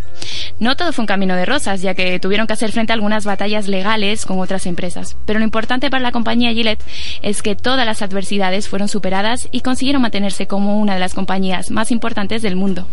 [0.59, 3.25] No todo fue un camino de rosas, ya que tuvieron que hacer frente a algunas
[3.25, 5.17] batallas legales con otras empresas.
[5.25, 6.83] Pero lo importante para la compañía Gillette
[7.21, 11.71] es que todas las adversidades fueron superadas y consiguieron mantenerse como una de las compañías
[11.71, 12.87] más importantes del mundo.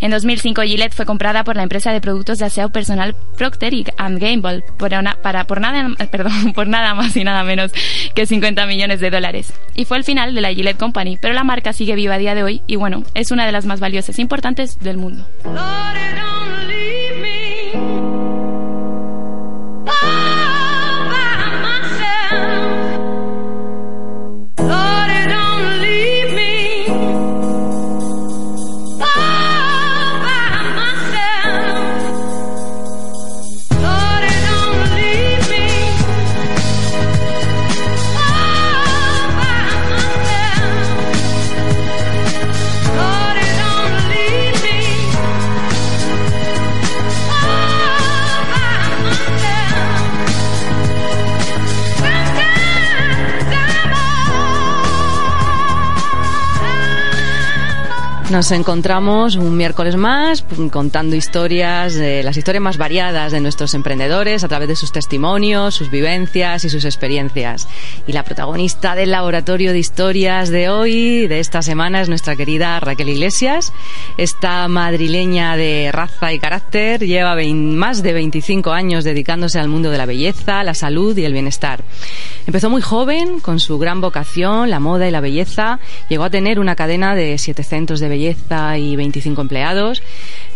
[0.00, 4.62] En 2005 Gillette fue comprada por la empresa de productos de aseo personal Procter Gamble
[4.78, 4.90] por,
[5.22, 7.72] para, por, nada, perdón, por nada más y nada menos
[8.14, 9.52] que 50 millones de dólares.
[9.74, 12.34] Y fue el final de la Gillette Company, pero la marca sigue viva a día
[12.34, 15.26] de hoy y bueno, es una de las más valiosas e importantes del mundo.
[58.34, 64.42] Nos encontramos un miércoles más contando historias, de las historias más variadas de nuestros emprendedores
[64.42, 67.68] a través de sus testimonios, sus vivencias y sus experiencias.
[68.08, 72.80] Y la protagonista del laboratorio de historias de hoy, de esta semana, es nuestra querida
[72.80, 73.72] Raquel Iglesias.
[74.16, 79.98] Esta madrileña de raza y carácter lleva más de 25 años dedicándose al mundo de
[79.98, 81.84] la belleza, la salud y el bienestar.
[82.48, 85.78] Empezó muy joven con su gran vocación, la moda y la belleza.
[86.08, 88.23] Llegó a tener una cadena de siete centros de belleza
[88.78, 90.02] y 25 empleados,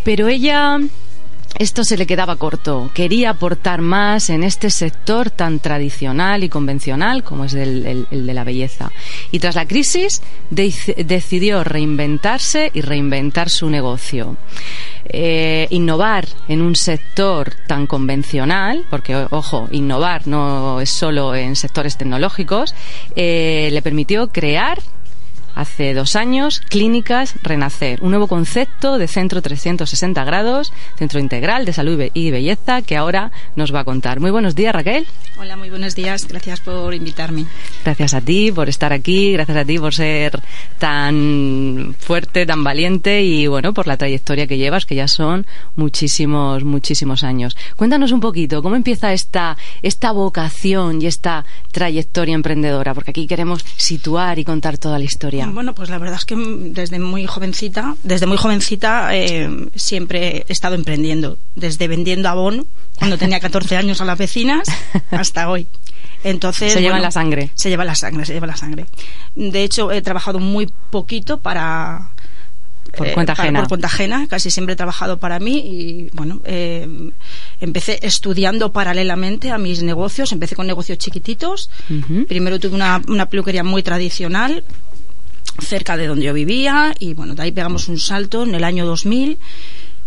[0.04, 0.80] pero ella
[1.56, 2.90] esto se le quedaba corto.
[2.94, 8.44] Quería aportar más en este sector tan tradicional y convencional como es el, de la
[8.44, 8.92] belleza.
[9.32, 14.36] Y tras la crisis decidió reinventarse y reinventar su negocio.
[15.06, 21.96] Eh, innovar en un sector tan convencional, porque ojo, innovar no es solo en sectores
[21.96, 22.74] tecnológicos,
[23.16, 24.78] eh, le permitió crear
[25.58, 31.72] hace dos años, Clínicas Renacer, un nuevo concepto de centro 360 grados, centro integral de
[31.72, 34.20] salud y belleza, que ahora nos va a contar.
[34.20, 35.08] Muy buenos días, Raquel.
[35.36, 36.28] Hola, muy buenos días.
[36.28, 37.46] Gracias por invitarme.
[37.84, 40.40] Gracias a ti por estar aquí, gracias a ti por ser
[40.78, 45.44] tan fuerte, tan valiente y bueno, por la trayectoria que llevas, que ya son
[45.74, 47.56] muchísimos, muchísimos años.
[47.74, 52.94] Cuéntanos un poquito, ¿cómo empieza esta, esta vocación y esta trayectoria emprendedora?
[52.94, 55.47] Porque aquí queremos situar y contar toda la historia.
[55.52, 60.52] Bueno, pues la verdad es que desde muy jovencita, desde muy jovencita eh, siempre he
[60.52, 64.68] estado emprendiendo, desde vendiendo abón cuando tenía 14 años a las vecinas
[65.10, 65.66] hasta hoy.
[66.24, 67.50] Entonces, se lleva la sangre.
[67.54, 68.86] Se lleva la sangre, se lleva la sangre.
[69.36, 72.10] De hecho, he trabajado muy poquito para
[72.96, 73.60] por eh, cuenta ajena.
[73.60, 76.88] Por cuenta ajena, casi siempre he trabajado para mí y bueno, eh,
[77.60, 81.70] empecé estudiando paralelamente a mis negocios, empecé con negocios chiquititos.
[82.28, 84.64] Primero tuve una, una peluquería muy tradicional,
[85.60, 88.86] cerca de donde yo vivía y bueno, de ahí pegamos un salto en el año
[88.86, 89.38] 2000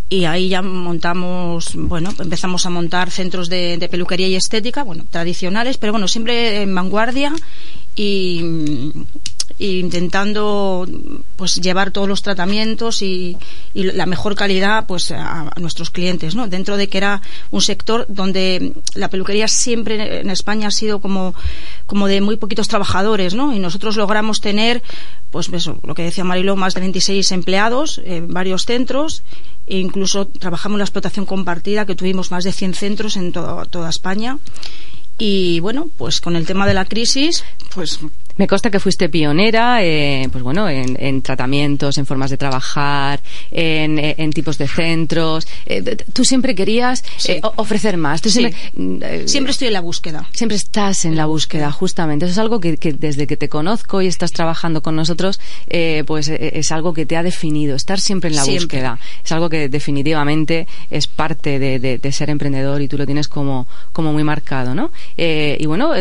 [0.10, 5.06] y ahí ya montamos, bueno, empezamos a montar centros de, de, peluquería y estética, bueno,
[5.10, 7.34] tradicionales, pero bueno, siempre en vanguardia
[7.95, 8.43] y,
[9.60, 10.88] intentando
[11.36, 13.38] pues llevar todos los tratamientos y,
[13.73, 18.73] la mejor calidad pues a, nuestros clientes no dentro de que era un sector donde
[18.95, 21.36] la peluquería siempre en España ha sido como
[21.86, 24.82] como de muy poquitos trabajadores no y nosotros logramos tener
[25.32, 29.23] pues eso, lo que decía Marilo más de 26 empleados en varios centros.
[29.65, 33.89] E incluso trabajamos en la explotación compartida que tuvimos más de 100 centros en toda
[33.89, 34.38] España
[35.23, 37.43] y bueno, pues con el tema de la crisis,
[37.75, 37.99] pues
[38.41, 43.99] me consta que fuiste pionera, eh, pues bueno, en, tratamientos, en formas de trabajar, en,
[43.99, 45.47] eh, tipos de centros.
[45.67, 47.04] Eh, tú siempre querías
[47.58, 48.19] ofrecer más.
[48.21, 50.27] siempre, estoy en la búsqueda.
[50.34, 52.25] Siempre estás en la búsqueda, justamente.
[52.25, 55.39] Eso es algo que, desde que te conozco y estás trabajando con nosotros,
[56.08, 57.75] pues es algo que te ha definido.
[57.75, 58.97] Estar siempre en la búsqueda.
[59.23, 64.12] Es algo que definitivamente es parte de, ser emprendedor y tú lo tienes como, como
[64.12, 64.89] muy marcado, ¿no?
[65.15, 65.91] y bueno,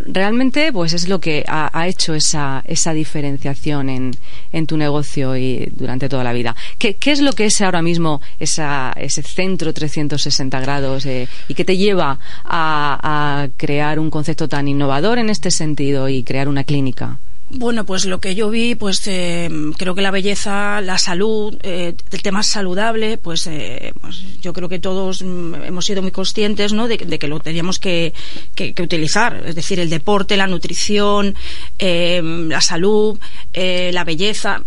[0.00, 4.16] realmente, pues es lo que ha, hecho esa, esa diferenciación en,
[4.52, 6.56] en, tu negocio y durante toda la vida?
[6.78, 11.54] ¿Qué, qué es lo que es ahora mismo esa, ese centro 360 grados eh, y
[11.54, 16.48] qué te lleva a, a crear un concepto tan innovador en este sentido y crear
[16.48, 17.18] una clínica?
[17.54, 21.94] Bueno, pues lo que yo vi, pues eh, creo que la belleza, la salud, eh,
[22.10, 26.72] el tema saludable, pues, eh, pues, yo creo que todos mm, hemos sido muy conscientes,
[26.72, 26.88] ¿no?
[26.88, 28.14] De, que lo teníamos que,
[28.54, 31.34] que, utilizar, es decir, el deporte, la nutrición,
[31.78, 33.18] la salud,
[33.52, 34.64] la belleza,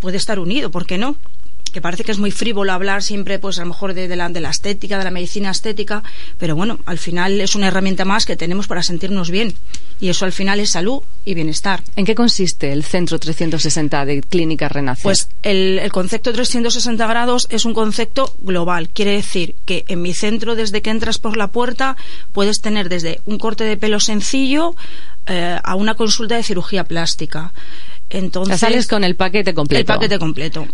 [0.00, 1.16] puede estar unido, ¿por qué no?
[1.74, 4.40] Que parece que es muy frívolo hablar siempre, pues a lo mejor de, la, de
[4.40, 6.04] la estética, de la medicina estética,
[6.38, 9.54] pero bueno, al final es una herramienta más que tenemos para sentirnos bien.
[10.00, 11.82] Y eso al final es salud y bienestar.
[11.96, 15.02] ¿En qué consiste el Centro 360 de Clínica Renacer?
[15.02, 18.88] Pues el, el concepto 360 grados es un concepto global.
[18.90, 21.96] Quiere decir que en mi centro, desde que entras por la puerta,
[22.32, 24.76] puedes tener desde un corte de pelo sencillo
[25.26, 27.54] eh, a una consulta de cirugía plástica.
[28.14, 29.80] Entonces, sales con el paquete completo.
[29.80, 30.66] El paquete completo.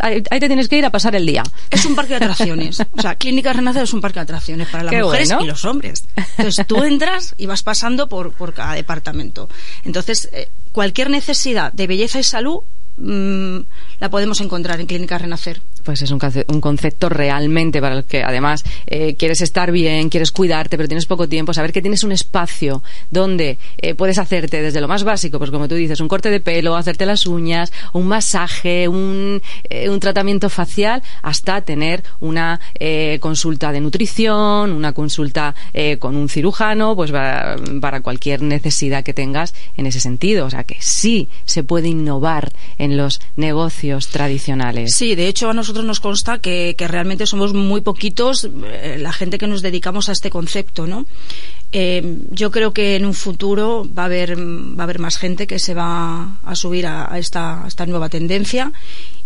[0.00, 1.42] ahí, te tienes que ir a pasar el día.
[1.70, 2.80] Es un parque de atracciones.
[2.80, 6.04] o sea, Clínica Renacer es un parque de atracciones para las mujeres y los hombres.
[6.38, 9.48] Entonces tú entras y vas pasando por, por cada departamento.
[9.84, 12.60] Entonces, eh, cualquier necesidad de belleza y salud
[12.96, 13.58] mm,
[14.00, 18.24] la podemos encontrar en Clínica Renacer pues es un, un concepto realmente para el que
[18.24, 22.12] además eh, quieres estar bien, quieres cuidarte, pero tienes poco tiempo, saber que tienes un
[22.12, 26.30] espacio donde eh, puedes hacerte desde lo más básico, pues como tú dices, un corte
[26.30, 32.60] de pelo, hacerte las uñas, un masaje, un, eh, un tratamiento facial, hasta tener una
[33.20, 35.54] consulta de nutrición, una consulta
[35.98, 40.46] con un cirujano, pues para, cualquier necesidad que tengas en ese sentido.
[40.46, 42.52] O sea que sí se puede innovar
[42.92, 44.94] los negocios tradicionales.
[44.96, 49.38] Sí, de hecho a nosotros nos consta que, realmente somos muy poquitos eh, la gente
[49.38, 51.06] que nos dedicamos a este concepto, ¿no?
[51.72, 55.46] Eh, yo creo que en un futuro va a haber va a haber más gente
[55.46, 58.72] que se va a subir a, esta, a esta nueva tendencia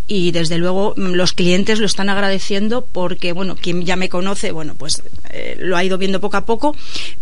[0.09, 4.50] y desde luego mm, los clientes lo están agradeciendo porque bueno quien ya me conoce
[4.50, 6.74] bueno pues eh, lo ha ido viendo poco a poco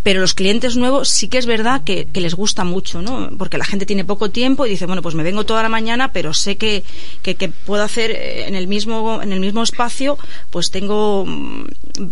[0.04, 3.64] pero los clientes nuevos sí que es verdad que, les gusta mucho no porque la
[3.64, 6.56] gente tiene poco tiempo y dice bueno pues me vengo toda la mañana pero sé
[6.56, 6.84] que,
[7.22, 7.34] que,
[7.66, 10.16] puedo hacer eh, en el mismo en el mismo espacio
[10.50, 11.64] pues tengo mm,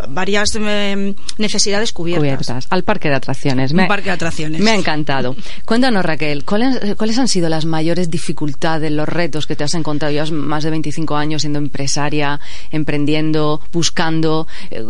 [0.09, 2.67] varias em, necesidades cubiertas.
[2.71, 3.73] al parque de atracciones.
[3.73, 4.61] Me, parque de atracciones.
[4.61, 5.37] me ha encantado.
[5.65, 10.13] Cuéntanos Raquel ¿cuáles, cuáles han sido las mayores dificultades los retos que te has encontrado
[10.13, 12.41] ya más de 25 años siendo empresaria,
[12.71, 14.47] emprendiendo, buscando.
[14.71, 14.85] Eh,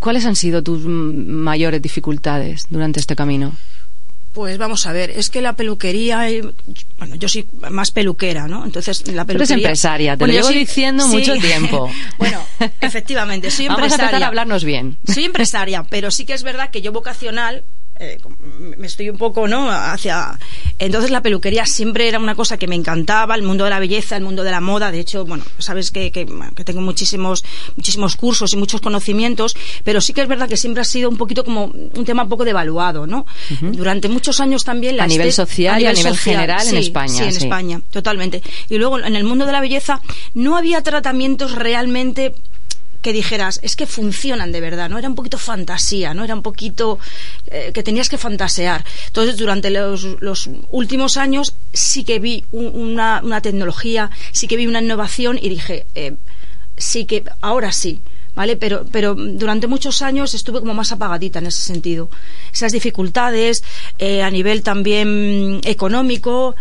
[0.00, 3.54] ¿Cuáles han sido tus mayores dificultades durante este camino?
[4.32, 6.26] Pues vamos a ver, es que la peluquería,
[6.96, 8.64] bueno, yo soy más peluquera, ¿no?
[8.64, 9.46] Entonces la peluquería.
[9.46, 11.90] Tú eres empresaria, te lo llevo diciendo mucho tiempo.
[12.18, 12.40] bueno,
[12.80, 13.88] efectivamente, soy empresaria.
[13.88, 14.96] Vamos a empezar a hablarnos bien.
[15.06, 17.62] Soy empresaria, pero sí que es verdad que yo vocacional
[17.98, 18.18] eh,
[18.78, 19.70] me estoy un poco, ¿no?
[19.70, 20.38] Hacia.
[20.78, 24.16] Entonces la peluquería siempre era una cosa que me encantaba, el mundo de la belleza,
[24.16, 24.90] el mundo de la moda.
[24.90, 26.26] De hecho, bueno, sabes que, que,
[26.64, 27.44] tengo muchísimos,
[27.76, 31.16] muchísimos cursos y muchos conocimientos, pero sí que es verdad que siempre ha sido un
[31.16, 33.26] poquito como un tema un poco devaluado, ¿no?
[33.60, 37.08] Durante muchos años también la a nivel social y a nivel general en España.
[37.08, 38.42] Sí, en España, totalmente.
[38.68, 40.00] Y luego en el mundo de la belleza
[40.34, 42.34] no había tratamientos realmente
[43.02, 44.98] que dijeras, es que funcionan de verdad, ¿no?
[44.98, 46.24] Era un poquito fantasía, ¿no?
[46.24, 46.98] Era un poquito
[47.48, 48.84] eh, que tenías que fantasear.
[49.08, 54.66] Entonces, durante los, los últimos años sí que vi una, una, tecnología, sí que vi
[54.66, 56.14] una innovación y dije, eh,
[56.76, 58.00] sí que, ahora sí.
[58.34, 58.56] ¿vale?
[58.56, 62.08] Pero, pero durante muchos años estuve como más apagadita en ese sentido.
[62.50, 63.62] Esas dificultades
[63.98, 66.54] eh, a nivel también económico,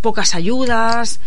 [0.00, 1.20] pocas ayudas,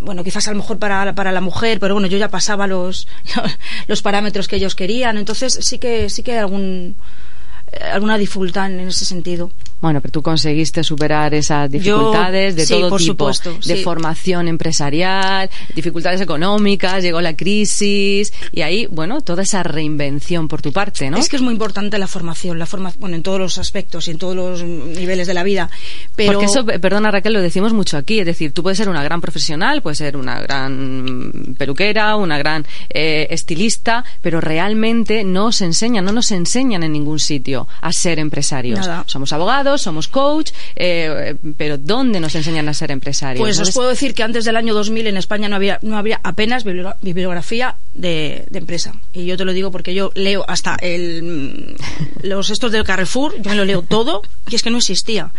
[0.00, 3.08] bueno, quizás a lo mejor para, para la mujer, pero bueno, yo ya pasaba los,
[3.86, 6.96] los parámetros que ellos querían, entonces sí que, sí que hay algún,
[7.72, 9.50] eh, alguna dificultad en ese sentido.
[9.80, 13.30] Bueno, pero tú conseguiste superar esas dificultades de todo tipo,
[13.64, 20.62] de formación empresarial, dificultades económicas, llegó la crisis y ahí, bueno, toda esa reinvención por
[20.62, 21.16] tu parte, ¿no?
[21.16, 24.12] Es que es muy importante la formación, la formación, bueno, en todos los aspectos y
[24.12, 25.70] en todos los niveles de la vida.
[26.16, 26.32] Pero...
[26.32, 29.20] Porque eso, perdona Raquel, lo decimos mucho aquí, es decir, tú puedes ser una gran
[29.20, 36.04] profesional, puedes ser una gran peluquera, una gran eh, estilista, pero realmente no os enseñan,
[36.04, 38.88] no nos enseñan en ningún sitio a ser empresarios.
[39.06, 43.42] Somos abogados somos coach, eh, pero ¿dónde nos enseñan a ser empresarios?
[43.42, 46.20] Pues os puedo decir que antes del año 2000 en España no había, no había
[46.22, 48.94] apenas bibliografía de, empresa.
[49.12, 51.76] Y yo te lo digo porque yo leo hasta el,
[52.22, 55.32] los estos del Carrefour, yo me lo leo todo, y es que no existía.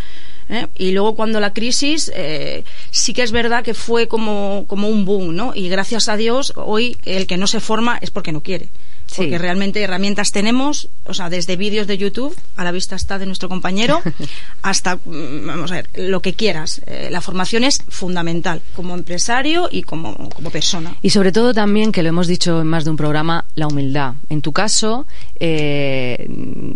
[0.50, 0.68] ¿eh?
[0.76, 5.06] Y luego cuando la crisis, eh, sí que es verdad que fue como, como un
[5.06, 5.54] boom, ¿no?
[5.56, 8.70] Y gracias a Dios, hoy el que no se forma es porque no quiere
[9.16, 13.26] porque realmente herramientas tenemos, o sea, desde vídeos de YouTube, a la vista está de
[13.26, 14.02] nuestro compañero,
[14.62, 16.82] hasta, mm, vamos a ver, lo que quieras.
[16.86, 20.96] Eh, la formación es fundamental como empresario y como, como, persona.
[21.02, 24.14] Y sobre todo también, que lo hemos dicho en más de un programa, la humildad.
[24.30, 25.06] En tu caso,
[25.40, 26.28] eh,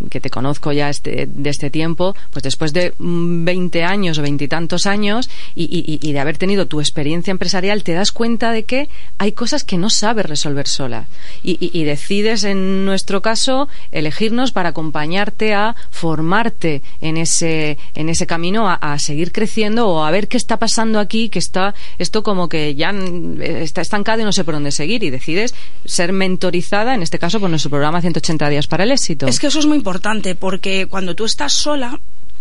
[0.10, 4.86] que te conozco ya este, de este tiempo, pues después de 20 años o veintitantos
[4.86, 9.32] años y, y de haber tenido tu experiencia empresarial, te das cuenta de que hay
[9.34, 11.08] cosas que no sabes resolver sola.
[11.44, 18.26] Y, y decides en nuestro caso, elegirnos para acompañarte a formarte en ese, en ese
[18.26, 22.48] camino, a, seguir creciendo o a ver qué está pasando aquí, que está esto como
[22.48, 25.04] que ya está estancado y no sé por dónde seguir.
[25.04, 25.54] Y decides
[25.86, 29.28] ser mentorizada, en este caso, por nuestro programa 180 días para el éxito.
[29.28, 32.00] Es que eso es muy importante, porque cuando tú estás sola,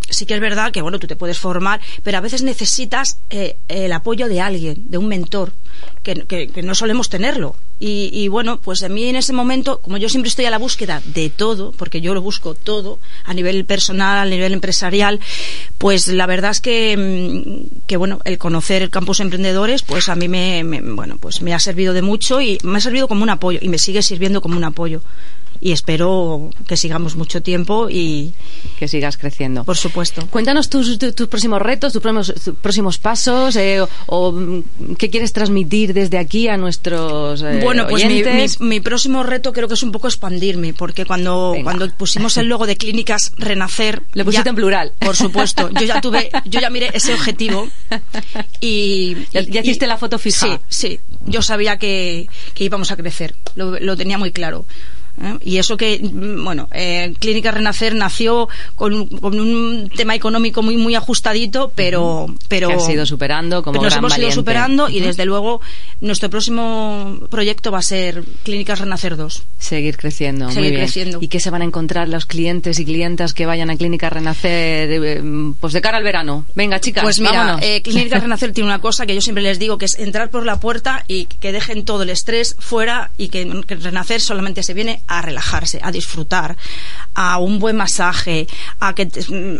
[0.08, 3.56] sí que es verdad que bueno tú te puedes formar pero a veces necesitas eh,
[3.68, 5.52] el apoyo de alguien de un mentor
[6.02, 7.54] que, no solemos tenerlo.
[7.84, 11.02] Y, bueno, pues a mí en ese momento, como yo siempre estoy a la búsqueda
[11.04, 15.18] de todo, porque yo lo busco todo, a nivel personal, a nivel empresarial,
[15.78, 20.14] pues la verdad es que, mm, que bueno, el conocer el campus emprendedores, pues a
[20.14, 23.30] mí me, bueno, pues me ha servido de mucho y me ha servido como un
[23.30, 25.02] apoyo y me sigue sirviendo como un apoyo
[25.62, 28.32] y espero que sigamos mucho tiempo y
[28.80, 29.62] que sigas creciendo.
[29.62, 30.26] Por supuesto.
[30.26, 32.02] Cuéntanos tus, tus, próximos retos, tus
[32.60, 34.34] próximos, pasos eh, o,
[34.98, 39.74] qué quieres transmitir desde aquí a nuestros eh, Bueno, pues mi, próximo reto creo que
[39.74, 44.02] es un poco expandirme, porque cuando, cuando pusimos el logo de Clínicas Renacer...
[44.14, 44.92] Le pusiste en plural.
[44.98, 45.70] Por supuesto.
[45.70, 47.68] Yo ya tuve, yo ya miré ese objetivo
[48.60, 49.16] y...
[49.30, 50.60] Ya, hiciste la foto fija.
[50.68, 51.00] Sí, sí.
[51.26, 53.36] Yo sabía que, que íbamos a crecer.
[53.54, 54.66] Lo, lo tenía muy claro.
[55.22, 55.38] ¿Eh?
[55.44, 60.94] Y eso que, mm, bueno, eh, Clínica Renacer nació con, un tema económico muy muy
[60.94, 62.26] ajustadito, pero...
[62.48, 65.60] pero que ha ido superando como Nos hemos ido superando y desde luego
[66.00, 69.42] nuestro próximo proyecto va a ser Clínicas Renacer 2.
[69.58, 70.74] Seguir creciendo, muy bien.
[70.74, 71.18] creciendo.
[71.20, 74.88] ¿Y qué se van a encontrar los clientes y clientas que vayan a Clínica Renacer
[74.90, 75.22] eh,
[75.60, 76.44] pues de cara al verano?
[76.54, 79.84] Venga, chicas, Pues mira, Clínica Renacer tiene una cosa que yo siempre les digo, que
[79.86, 84.20] es entrar por la puerta y que dejen todo el estrés fuera y que Renacer
[84.20, 86.56] solamente se viene a relajarse, a disfrutar,
[87.14, 88.46] a un buen masaje,
[88.80, 89.08] a que,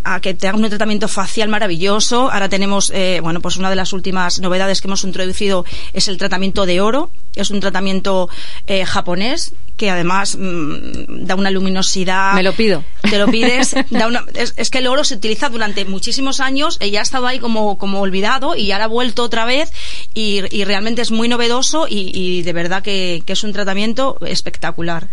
[0.05, 2.31] a que te hagan un tratamiento facial maravilloso.
[2.31, 6.17] Ahora tenemos, eh, bueno, pues una de las últimas novedades que hemos introducido es el
[6.17, 7.11] tratamiento de oro.
[7.35, 8.29] Es un tratamiento
[8.67, 12.35] eh, japonés que además mm, da una luminosidad.
[12.35, 12.85] Me lo pido.
[13.03, 13.75] Te lo pides.
[14.57, 17.79] es, que el oro se utiliza durante muchísimos años y ya ha estado ahí como,
[17.79, 19.73] como olvidado y ahora ha vuelto otra vez
[20.15, 25.09] y, realmente es muy novedoso y, de verdad que es un tratamiento espectacular.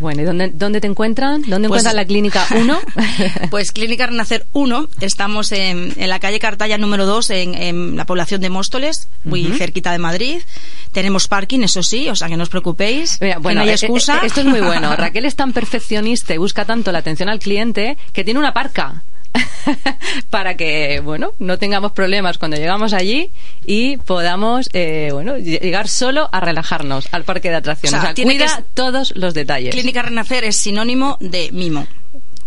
[0.00, 1.42] Bueno, ¿y dónde, dónde te encuentran?
[1.42, 2.80] ¿Dónde pues, encuentran la Clínica 1?
[3.50, 8.06] pues Clínica Renacer 1, estamos en, en, la calle Cartaya número 2, en, en la
[8.06, 10.40] población de Móstoles, muy cerquita de Madrid.
[10.92, 13.74] Tenemos parking, eso sí, o sea que no os preocupéis, bueno, no hay eh, eh,
[13.74, 14.20] excusa.
[14.24, 14.96] esto es muy bueno.
[14.96, 19.02] Raquel es tan perfeccionista y busca tanto la atención al cliente que tiene una parca.
[20.30, 23.30] para que, bueno, no tengamos problemas cuando llegamos allí
[23.64, 28.00] y podamos, eh, bueno, llegar solo a relajarnos al parque de atracciones.
[28.00, 29.74] O sea, cuida todos los detalles.
[29.74, 31.86] Clínica Renacer es sinónimo de mimo.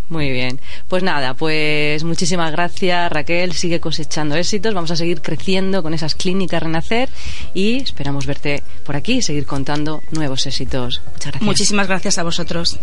[0.09, 0.59] Muy bien.
[0.89, 3.53] Pues nada, pues muchísimas gracias Raquel.
[3.53, 4.73] Sigue cosechando éxitos.
[4.73, 7.09] Vamos a seguir creciendo con esas clínicas Renacer
[7.53, 11.01] y esperamos verte por aquí y seguir contando nuevos éxitos.
[11.13, 11.41] Muchas gracias.
[11.41, 12.79] Muchísimas gracias a vosotros.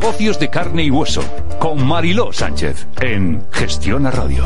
[0.00, 1.22] Negocios de carne y hueso
[1.58, 4.42] con Mariló Sánchez en Gestiona Radio.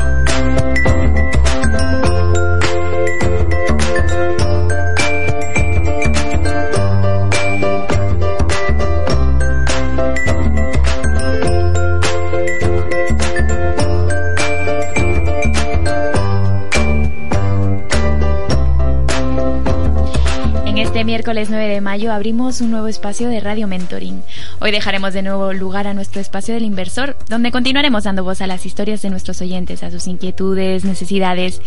[21.25, 24.21] Miércoles 9 de mayo abrimos un nuevo espacio de Radio Mentoring.
[24.59, 28.47] Hoy dejaremos de nuevo lugar a nuestro espacio del inversor, donde continuaremos dando voz a
[28.47, 31.63] las historias de nuestros oyentes, a sus inquietudes, necesidades.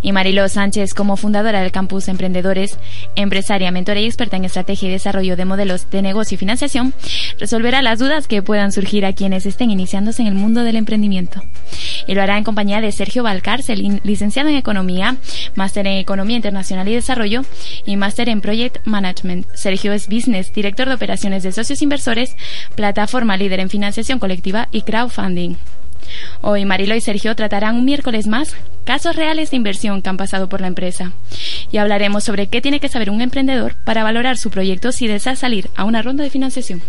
[0.00, 2.78] Y Mariló Sánchez, como fundadora del Campus Emprendedores,
[3.16, 6.94] empresaria, mentora y experta en estrategia y desarrollo de modelos de negocio y financiación,
[7.40, 11.42] resolverá las dudas que puedan surgir a quienes estén iniciándose en el mundo del emprendimiento.
[12.06, 15.16] Y lo hará en compañía de Sergio Valcárcel, licenciado en Economía,
[15.56, 17.42] máster en Economía Internacional y Desarrollo
[17.84, 18.99] y máster en Project Management.
[19.54, 22.36] Sergio es Business, director de operaciones de socios inversores,
[22.74, 25.56] plataforma líder en financiación colectiva y crowdfunding.
[26.40, 30.48] Hoy Marilo y Sergio tratarán un miércoles más casos reales de inversión que han pasado
[30.48, 31.12] por la empresa.
[31.70, 35.36] Y hablaremos sobre qué tiene que saber un emprendedor para valorar su proyecto si desea
[35.36, 36.82] salir a una ronda de financiación.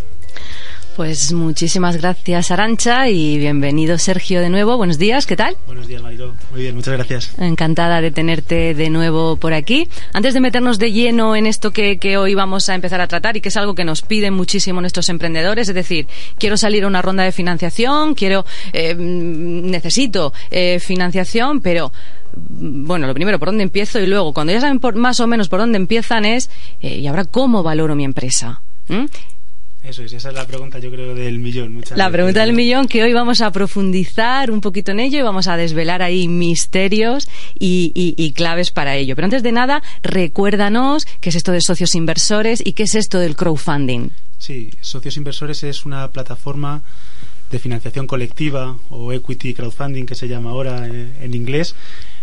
[1.02, 4.78] Pues muchísimas gracias, Arancha, y bienvenido, Sergio, de nuevo.
[4.78, 5.58] Buenos días, ¿qué tal?
[5.66, 6.36] Buenos días, Marilo.
[6.52, 7.34] Muy bien, muchas gracias.
[7.40, 9.90] Encantada de tenerte de nuevo por aquí.
[10.14, 13.42] Antes de meternos de lleno en esto que, hoy vamos a empezar a tratar y
[13.42, 16.06] que es algo que nos piden muchísimo nuestros emprendedores, es decir,
[16.38, 21.92] quiero salir a una ronda de financiación, quiero, eh, necesito eh, financiación, pero
[22.32, 24.00] bueno, lo primero, ¿por dónde empiezo?
[24.00, 27.26] Y luego, cuando ya saben más o menos por dónde empiezan es, eh, ¿y ahora
[27.26, 28.62] cómo valoro mi empresa?
[29.84, 31.74] Eso es, esa es la pregunta yo creo del millón.
[31.74, 35.22] Muchas la pregunta del millón que hoy vamos a profundizar un poquito en ello y
[35.24, 37.28] vamos a desvelar ahí misterios
[37.58, 39.16] y, claves para ello.
[39.16, 43.20] Pero antes de nada, recuérdanos qué es esto de socios inversores y qué es esto
[43.20, 44.10] del crowdfunding.
[44.38, 46.84] Sí, socios inversores es una plataforma
[47.50, 51.76] de financiación colectiva o equity crowdfunding que se llama ahora eh, en inglés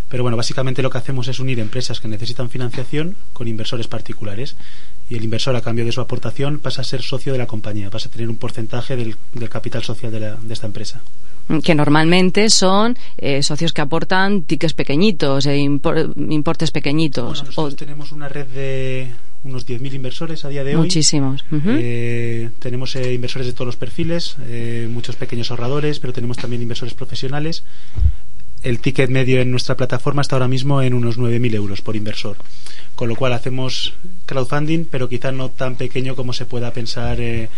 [0.08, 4.56] pero bueno, básicamente lo que hacemos es unir empresas que necesitan financiación con inversores particulares
[5.10, 7.90] y el inversor a cambio de su aportación pasa a ser socio de la compañía,
[7.90, 9.16] pasa a tener un porcentaje del,
[9.48, 11.00] capital social de, esta empresa
[11.64, 17.42] que normalmente son eh, socios que aportan tickets pequeñitos, e importes pequeñitos.
[17.42, 19.10] nosotros tenemos una red de
[19.44, 20.82] unos 10.000 inversores a día de hoy.
[20.82, 21.44] Muchísimos.
[21.50, 24.36] Eh, tenemos eh, inversores de todos los perfiles,
[24.90, 27.64] muchos pequeños ahorradores, pero tenemos también inversores profesionales
[28.62, 32.36] el ticket medio en nuestra plataforma está ahora mismo en unos 9.000 euros por inversor.
[32.94, 33.94] Con lo cual hacemos
[34.26, 37.48] crowdfunding, pero quizá no tan pequeño como se pueda pensar eh,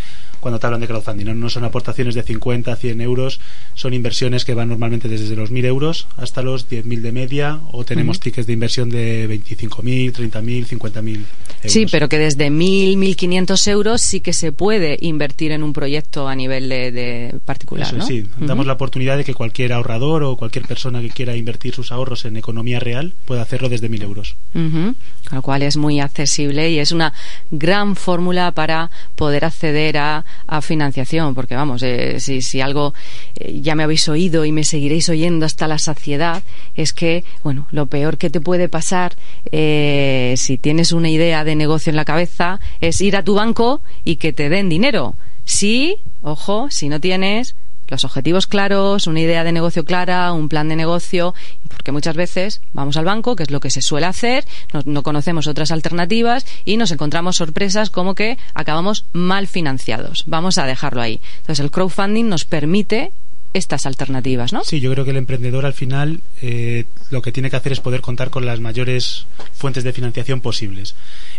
[0.41, 1.39] cuando te hablan de crowdfunding.
[1.39, 1.49] ¿no?
[1.49, 3.41] son aportaciones de 50, 100 euros,
[3.75, 7.85] son inversiones que van normalmente desde los 1.000 euros hasta los 10.000 de media o
[7.85, 11.25] tenemos tickets de inversión de 25.000, 30.000, 50.000.
[11.65, 16.29] Sí, pero que desde 1.000, 1.500 euros sí que se puede invertir en un proyecto
[16.29, 17.87] a nivel de, particular.
[17.87, 21.75] Eso, Sí, damos la oportunidad de que cualquier ahorrador o cualquier persona que quiera invertir
[21.75, 24.37] sus ahorros en economía real pueda hacerlo desde 1.000 euros.
[24.53, 24.97] Con
[25.33, 27.13] lo cual es muy accesible y es una
[27.51, 30.25] gran fórmula para poder acceder a,
[30.63, 32.93] financiación, porque vamos, eh, si, si, algo
[33.37, 36.43] eh, ya me habéis oído y me seguiréis oyendo hasta la saciedad,
[36.75, 39.17] es que, bueno, lo peor que te puede pasar
[39.53, 43.83] eh, si tienes una idea de negocio en la cabeza es ir a tu banco
[44.05, 45.15] y que te den dinero.
[45.45, 47.57] Si, ojo, si no tienes
[47.91, 51.35] los objetivos claros, una idea de negocio clara, un plan de negocio,
[51.69, 54.45] porque muchas veces vamos al banco, que es lo que se suele hacer,
[54.85, 60.25] no, conocemos otras alternativas y nos encontramos sorpresas como que acabamos mal financiados.
[60.27, 61.21] Vamos a dejarlo ahí.
[61.41, 63.13] Entonces el crowdfunding nos permite
[63.53, 64.63] estas alternativas, ¿no?
[64.65, 67.81] Sí, yo creo que el emprendedor al final eh, lo que tiene que hacer es
[67.81, 70.95] poder contar con las mayores fuentes de financiación posibles.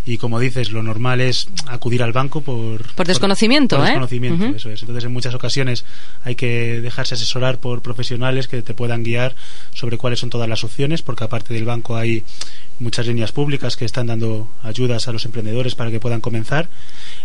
[0.06, 2.94] Y como dices, lo normal es acudir al banco por...
[2.94, 3.90] Por desconocimiento, por, ¿eh?
[3.90, 4.82] desconocimiento, eso es.
[4.82, 5.86] Entonces, en muchas ocasiones
[6.24, 9.36] hay que dejarse asesorar por profesionales que te puedan guiar
[9.74, 12.24] sobre cuáles son todas las opciones, porque aparte del banco hay
[12.82, 16.68] muchas líneas públicas que están dando ayudas a los emprendedores para que puedan comenzar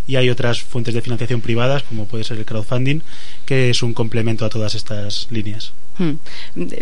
[0.07, 3.01] y hay otras fuentes de financiación privadas como puede ser el crowdfunding
[3.45, 5.73] que es un complemento a todas estas líneas.
[5.97, 6.13] Hmm.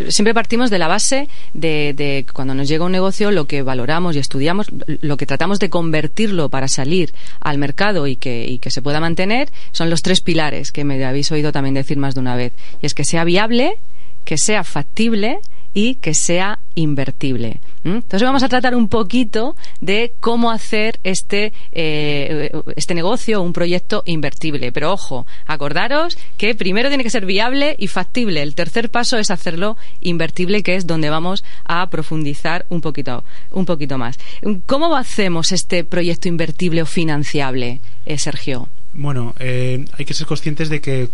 [0.10, 4.20] Siempre partimos de la base de, cuando nos llega un negocio lo que valoramos y
[4.20, 4.68] estudiamos,
[5.02, 9.00] lo que tratamos de convertirlo para salir al mercado y que, y que se pueda
[9.00, 12.52] mantener son los tres pilares que me habéis oído también decir más de una vez.
[12.82, 13.78] Y es que sea viable,
[14.26, 15.40] que sea factible
[15.74, 17.62] y que sea invertible.
[17.86, 24.02] Entonces vamos a tratar un poquito de cómo hacer este, eh, este negocio, un proyecto
[24.08, 24.72] invertible.
[24.72, 28.42] Pero ojo, acordaros que primero tiene que ser viable y factible.
[28.42, 33.66] El tercer paso es hacerlo invertible, que es donde vamos a profundizar un poquito, un
[33.66, 34.18] poquito más.
[34.66, 38.68] ¿Cómo hacemos este proyecto invertible o financiable, eh, Sergio?
[38.94, 41.10] Bueno, eh, hay que ser conscientes de que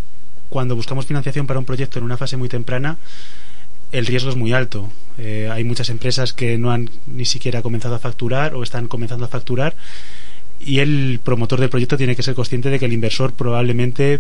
[0.50, 2.98] cuando buscamos financiación para un proyecto en una fase muy temprana,
[3.92, 4.90] el riesgo es muy alto.
[5.18, 9.26] Eh, hay muchas empresas que no han ni siquiera comenzado a facturar o están comenzando
[9.26, 9.76] a facturar
[10.60, 14.20] y el promotor del proyecto tiene que ser consciente de que el inversor probablemente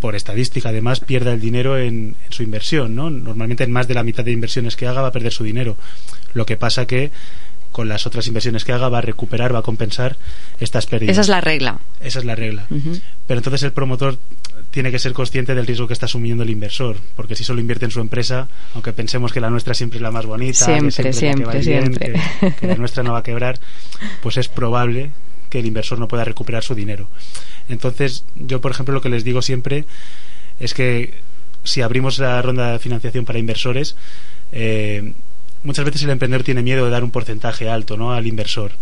[0.00, 3.10] por estadística además pierda el dinero en, su inversión ¿no?
[3.10, 5.76] normalmente en más de la mitad de inversiones que haga va a perder su dinero.
[6.32, 7.10] Lo que pasa que
[7.70, 10.16] con las otras inversiones que haga va a recuperar va a compensar
[10.60, 11.12] estas pérdidas.
[11.12, 11.78] Esa es la regla.
[12.00, 12.66] Esa es la regla
[13.26, 14.18] pero entonces el promotor
[14.70, 17.84] tiene que ser consciente del riesgo que está asumiendo el inversor, porque si solo invierte
[17.84, 21.62] en su empresa, aunque pensemos que la nuestra siempre es la más bonita, siempre, siempre,
[21.62, 22.20] siempre,
[22.58, 23.58] que, la nuestra no va a quebrar,
[24.22, 25.10] pues es probable
[25.48, 27.08] que el inversor no pueda recuperar su dinero.
[27.68, 29.84] Entonces, yo, por ejemplo, lo que les digo siempre
[30.60, 31.14] es que
[31.62, 33.96] si abrimos la ronda de financiación para inversores,
[34.52, 35.14] eh,
[35.62, 38.12] muchas veces el emprendedor tiene miedo de dar un porcentaje alto ¿no?
[38.12, 38.72] al inversor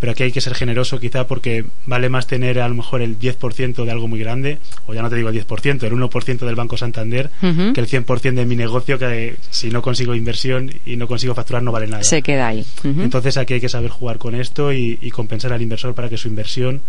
[0.00, 3.18] pero aquí hay que ser generoso quizá porque vale más tener a lo mejor el
[3.18, 6.54] 10% de algo muy grande, o ya no te digo el 10%, el 1% del
[6.54, 11.06] Banco Santander, que el 100% de mi negocio, que si no consigo inversión y no
[11.06, 12.02] consigo facturar no vale nada.
[12.02, 12.64] Se queda ahí.
[12.82, 16.16] Entonces aquí hay que saber jugar con esto y, y compensar al inversor para que
[16.16, 16.80] su inversión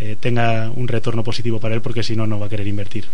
[0.00, 3.04] eh, tenga un retorno positivo para él, porque si no, no va a querer invertir.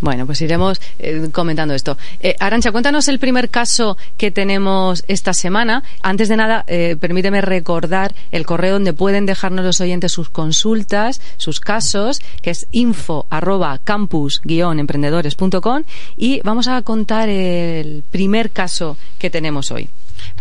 [0.00, 1.96] Bueno, pues iremos eh, comentando esto.
[2.20, 5.82] Eh, Arancha, cuéntanos el primer caso que tenemos esta semana.
[6.02, 6.66] Antes de nada,
[7.00, 12.66] permíteme recordar el correo donde pueden dejarnos los oyentes sus consultas, sus casos, que es
[12.72, 15.84] info arroba campus-emprendedores.com
[16.16, 19.88] y vamos a contar el primer caso que tenemos hoy.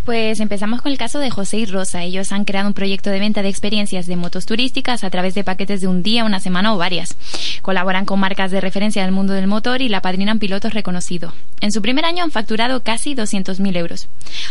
[0.05, 2.03] Pues empezamos con el caso de José y Rosa.
[2.03, 5.45] Ellos han creado un proyecto de venta de experiencias de motos turísticas a través de
[5.45, 7.15] paquetes de un día, una semana o varias.
[7.61, 11.33] Colaboran con marcas de referencia del mundo del motor y la padrinan pilotos reconocidos.
[11.61, 14.09] En su primer año han facturado casi 200.000 euros.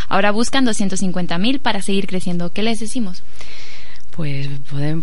[0.09, 2.51] Ahora buscan 250.000 para seguir creciendo.
[2.51, 3.23] ¿Qué les decimos?
[4.17, 4.47] Pues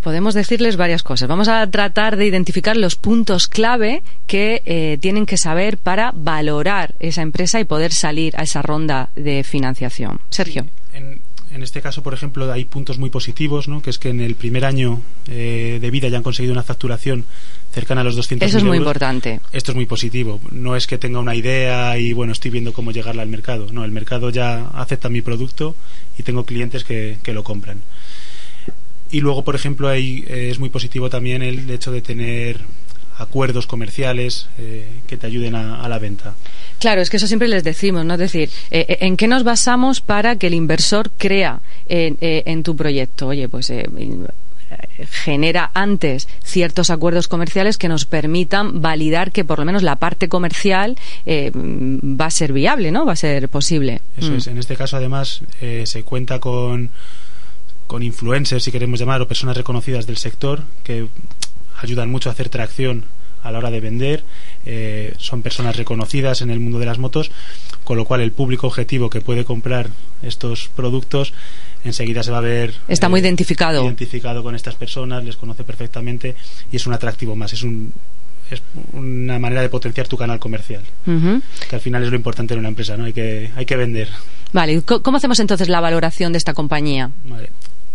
[0.04, 1.28] podemos decirles varias cosas.
[1.28, 6.94] Vamos a tratar de identificar los puntos clave que eh, tienen que saber para valorar
[7.00, 10.20] esa empresa y poder salir a esa ronda de financiación.
[10.30, 10.68] Sergio.
[10.94, 11.20] en,
[11.64, 13.82] este caso, por ejemplo, hay puntos muy positivos, ¿no?
[13.82, 17.26] que es que en el primer año eh, de vida ya han conseguido una facturación
[17.74, 19.42] cercana a los 200 Eso es muy importante.
[19.52, 20.40] Esto es muy positivo.
[20.52, 23.68] No es que tenga una idea y, bueno, estoy viendo cómo llegarla al mercado.
[23.72, 25.76] No, el mercado ya acepta mi producto
[26.18, 27.82] y tengo clientes que, que lo compran.
[29.12, 32.60] Y luego, por ejemplo, ahí eh, es muy positivo también el hecho de tener
[33.18, 36.36] acuerdos comerciales eh, que te ayuden a, la venta.
[36.80, 38.14] Claro, es que eso siempre les decimos, ¿no?
[38.14, 43.28] Es decir, eh, ¿en qué nos basamos para que el inversor crea en, tu proyecto?
[43.28, 43.74] Oye, pues
[45.12, 50.30] genera antes ciertos acuerdos comerciales que nos permitan validar que por lo menos la parte
[50.30, 50.96] comercial
[51.28, 53.06] va a ser viable, ¿no?
[53.06, 54.00] Va a ser posible.
[54.16, 54.36] Eso mm.
[54.36, 54.48] es.
[54.48, 55.42] En este caso, además,
[55.84, 56.90] se cuenta con
[57.90, 61.10] con influencers, si queremos llamar, o personas reconocidas del sector que
[61.82, 63.04] ayudan mucho a hacer tracción
[63.42, 64.24] a la hora de vender.
[64.68, 67.32] Eh, son personas reconocidas en el mundo de las motos,
[67.84, 69.90] con lo cual el público objetivo que puede comprar
[70.22, 71.34] estos productos
[71.84, 73.84] enseguida se va a ver está muy eh, identificado.
[73.84, 76.36] identificado con estas personas les conoce perfectamente
[76.72, 77.94] y es un atractivo más es un
[78.52, 78.62] es
[78.92, 82.68] una manera de potenciar tu canal comercial que al final es lo importante en una
[82.68, 84.10] empresa no hay que hay que vender.
[84.52, 87.50] Vale cómo hacemos entonces la valoración de esta compañía vale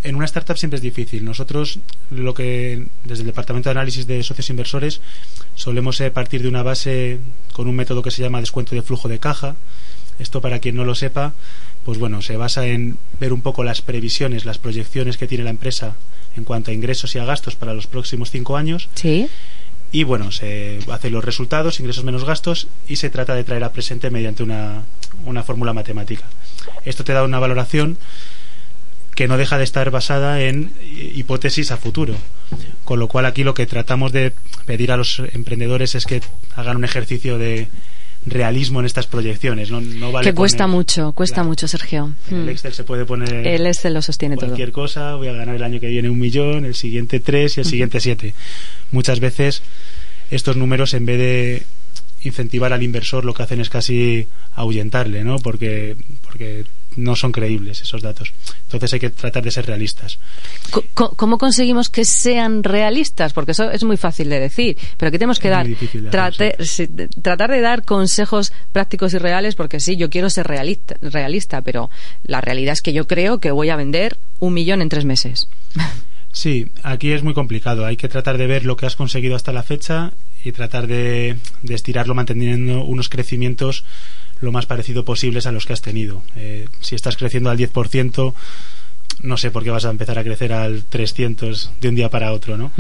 [0.04, 1.24] en una startup siempre es difícil.
[1.24, 1.78] Nosotros,
[2.10, 5.00] lo que desde el departamento de análisis de socios inversores,
[5.54, 7.18] solemos eh, partir de una base
[7.52, 9.56] con un método que se llama descuento de flujo de caja.
[10.18, 11.32] Esto, para quien no lo sepa,
[11.84, 15.50] pues bueno, se basa en ver un poco las previsiones, las proyecciones que tiene la
[15.50, 15.96] empresa
[16.36, 18.88] en cuanto a ingresos y a gastos para los próximos cinco años.
[18.94, 19.28] Sí.
[19.90, 23.72] Y bueno, se hacen los resultados, ingresos menos gastos, y se trata de traer a
[23.72, 24.82] presente mediante una,
[25.24, 26.24] una fórmula matemática.
[26.84, 27.96] Esto te da una valoración
[29.14, 30.72] que no deja de estar basada en
[31.14, 32.14] hipótesis a futuro.
[32.84, 34.32] Con lo cual aquí lo que tratamos de
[34.66, 36.20] pedir a los emprendedores es que
[36.54, 37.68] hagan un ejercicio de
[38.26, 39.70] realismo en estas proyecciones.
[39.70, 42.14] No, vale que cuesta mucho, cuesta mucho, Sergio.
[42.30, 42.48] el hmm.
[42.48, 43.46] Excel se puede poner.
[43.46, 45.14] El Excel lo sostiene cualquier cosa.
[45.14, 48.00] Voy a ganar el año que viene un millón, el siguiente tres y el siguiente
[48.00, 48.34] siete.
[48.90, 49.62] Muchas veces
[50.30, 51.62] estos números, en vez de
[52.22, 55.38] incentivar al inversor, lo que hacen es casi ahuyentarle, ¿no?
[55.38, 56.64] Porque, porque
[56.96, 58.32] no son creíbles esos datos.
[58.64, 60.18] Entonces hay que tratar de ser realistas.
[60.94, 63.32] ¿Cómo conseguimos que sean realistas?
[63.32, 65.66] Porque eso es muy fácil de decir, pero aquí tenemos que dar,
[66.10, 71.90] tratar de dar consejos prácticos y reales, porque sí, yo quiero ser realista, realista, pero
[72.24, 75.48] la realidad es que yo creo que voy a vender un millón en tres meses.
[76.32, 77.86] Sí, aquí es muy complicado.
[77.86, 81.38] Hay que tratar de ver lo que has conseguido hasta la fecha y tratar de,
[81.62, 83.84] de estirarlo manteniendo unos crecimientos
[84.44, 86.22] lo más parecido posibles a los que has tenido.
[86.36, 88.34] Eh, si estás creciendo al 10%,
[89.22, 92.32] no sé por qué vas a empezar a crecer al 300 de un día para
[92.32, 92.72] otro, ¿no?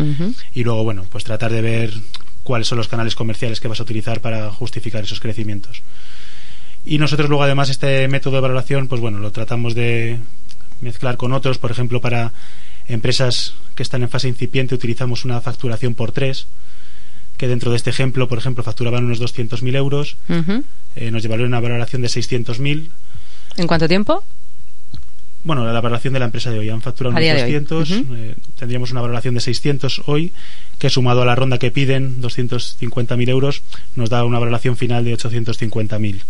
[0.52, 1.94] Y luego, bueno, pues tratar de ver
[2.42, 5.82] cuáles son los canales comerciales que vas a utilizar para justificar esos crecimientos.
[6.84, 10.18] Y nosotros luego además este método de valoración, pues bueno, lo tratamos de
[10.80, 12.32] mezclar con otros, por ejemplo, para
[12.86, 16.46] empresas que están en fase incipiente utilizamos una facturación por tres,
[17.36, 20.16] que dentro de este ejemplo, por ejemplo, facturaban unos 200.000 euros,
[20.96, 22.88] eh, nos llevaron una valoración de 600.000.
[23.56, 24.24] ¿En cuánto tiempo?
[25.44, 26.70] Bueno, la valoración de la empresa de hoy.
[26.70, 30.32] Han facturado unos 200, eh, tendríamos una valoración de 600 hoy,
[30.78, 33.62] que sumado a la ronda que piden, 250.000 euros,
[33.94, 36.22] nos da una valoración final de 850.000.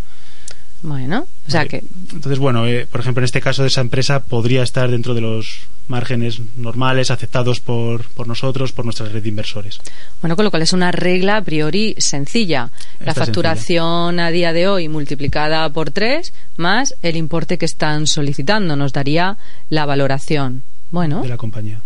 [0.84, 1.82] Bueno, o sea que...
[2.12, 5.22] Entonces, bueno, eh, por ejemplo, en este caso de esa empresa podría estar dentro de
[5.22, 9.80] los márgenes normales aceptados por, por nosotros, por nuestra red de inversores.
[10.20, 12.70] Bueno, con lo cual es una regla a priori sencilla.
[13.00, 18.76] la facturación a día de hoy multiplicada por tres más el importe que están solicitando
[18.76, 19.38] nos daría
[19.70, 20.64] la valoración.
[20.90, 21.22] Bueno.
[21.22, 21.80] De la compañía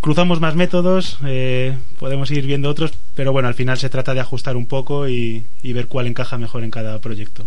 [0.00, 4.20] cruzamos más métodos, eh, podemos ir viendo otros, pero bueno, al final se trata de
[4.20, 7.46] ajustar un poco y, ver cuál encaja mejor en cada proyecto.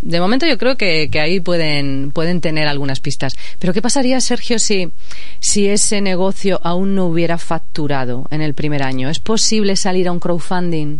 [0.00, 3.34] De momento yo creo que, ahí pueden, pueden tener algunas pistas.
[3.58, 4.92] Pero ¿qué pasaría, Sergio, si,
[5.40, 9.10] si ese negocio aún no hubiera facturado en el primer año?
[9.10, 10.98] ¿Es posible salir a un crowdfunding?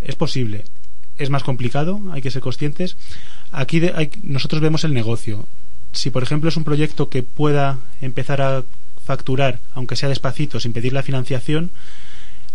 [0.00, 0.64] Es posible.
[1.16, 2.96] Es más complicado, hay que ser conscientes.
[3.52, 3.80] Aquí
[4.22, 5.46] nosotros vemos el negocio.
[5.92, 8.64] Si, por ejemplo, es un proyecto que pueda empezar a
[9.04, 11.70] facturar, aunque sea despacito, sin pedir la financiación,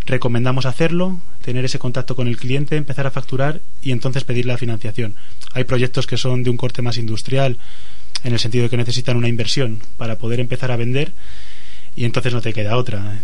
[0.06, 4.58] recomendamos hacerlo, tener ese contacto con el cliente, empezar a facturar y entonces pedir la
[4.58, 5.16] financiación.
[5.54, 7.58] Hay proyectos que son de un corte más industrial,
[8.24, 11.12] en el sentido de que necesitan una inversión para poder empezar a vender
[11.95, 13.20] y entonces no te queda otra.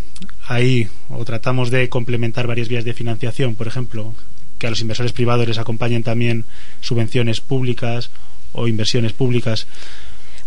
[0.48, 4.14] Ahí o tratamos de complementar varias vías de financiación, por ejemplo,
[4.58, 6.46] que a los inversores privados les acompañen también
[6.82, 8.10] subvenciones públicas
[8.54, 9.68] o inversiones públicas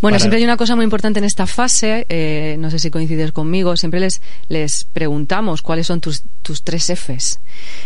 [0.01, 3.31] bueno, siempre hay una cosa muy importante en esta fase, eh, no sé si coincides
[3.31, 7.39] conmigo, siempre les, les preguntamos cuáles son tus, tus tres Fs.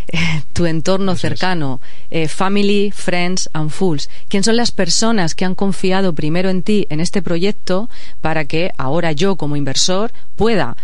[0.07, 4.09] Eh, tu entorno cercano, eh, family, friends and fools.
[4.29, 7.89] ¿Quién son las personas que han confiado primero en ti, en este proyecto,
[8.21, 10.77] para que ahora yo como inversor pueda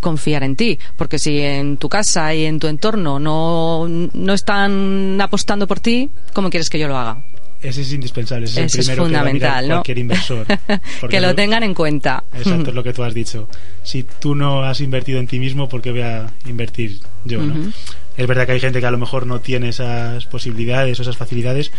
[0.00, 0.78] confiar en ti?
[0.96, 6.08] Porque si en tu casa y en tu entorno no, no están apostando por ti,
[6.32, 7.24] ¿cómo quieres que yo lo haga?
[7.68, 10.46] Ese es indispensable, ese es el primero fundamental, que cualquier inversor.
[11.10, 12.24] que lo tengan en cuenta.
[12.32, 13.48] Exacto, es lo que tú has dicho.
[13.82, 17.42] Si tú no has invertido en ti mismo, ¿por qué voy a invertir yo?
[17.42, 17.72] ¿no?
[18.16, 21.16] Es verdad que hay gente que a lo mejor no tiene esas posibilidades o esas
[21.16, 21.70] facilidades,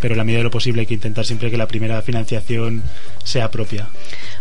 [0.00, 2.82] pero en la medida de lo posible hay que intentar siempre que la primera financiación
[3.24, 3.88] sea propia.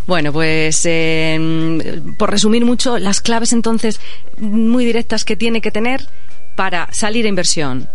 [0.05, 4.01] Bueno, pues eh, por resumir mucho, las claves entonces
[4.37, 6.07] muy directas que tiene que tener
[6.57, 7.87] para salir a inversión.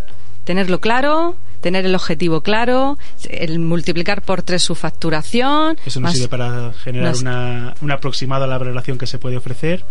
[0.44, 2.98] Tenerlo claro, tener el objetivo claro,
[3.28, 5.78] el multiplicar por tres su facturación.
[5.84, 9.84] Eso nos sirve para generar una, un aproximado a la relación que se puede ofrecer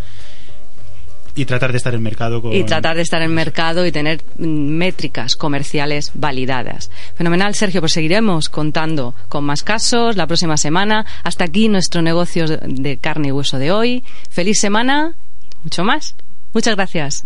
[1.35, 4.45] y tratar de estar en mercado y tratar de estar en mercado y tener mm,
[4.45, 6.91] métricas comerciales validadas.
[7.15, 11.05] Fenomenal Sergio pues seguiremos contando con más casos la próxima semana.
[11.23, 14.03] Hasta aquí nuestro negocio de carne y hueso de hoy.
[14.29, 15.15] Feliz semana
[15.63, 16.15] mucho más.
[16.53, 17.25] Muchas gracias.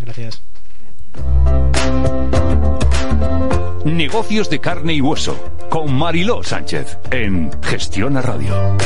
[0.00, 0.42] Gracias
[3.84, 5.36] Negocios de carne y hueso
[5.68, 8.76] con Mariló Sánchez en Gestiona Radio.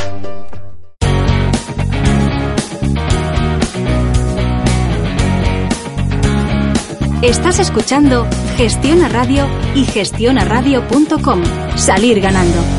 [7.22, 8.26] Estás escuchando
[8.56, 9.46] Gestiona Radio
[9.76, 11.42] y gestionaradio.com.
[11.76, 12.77] Salir ganando.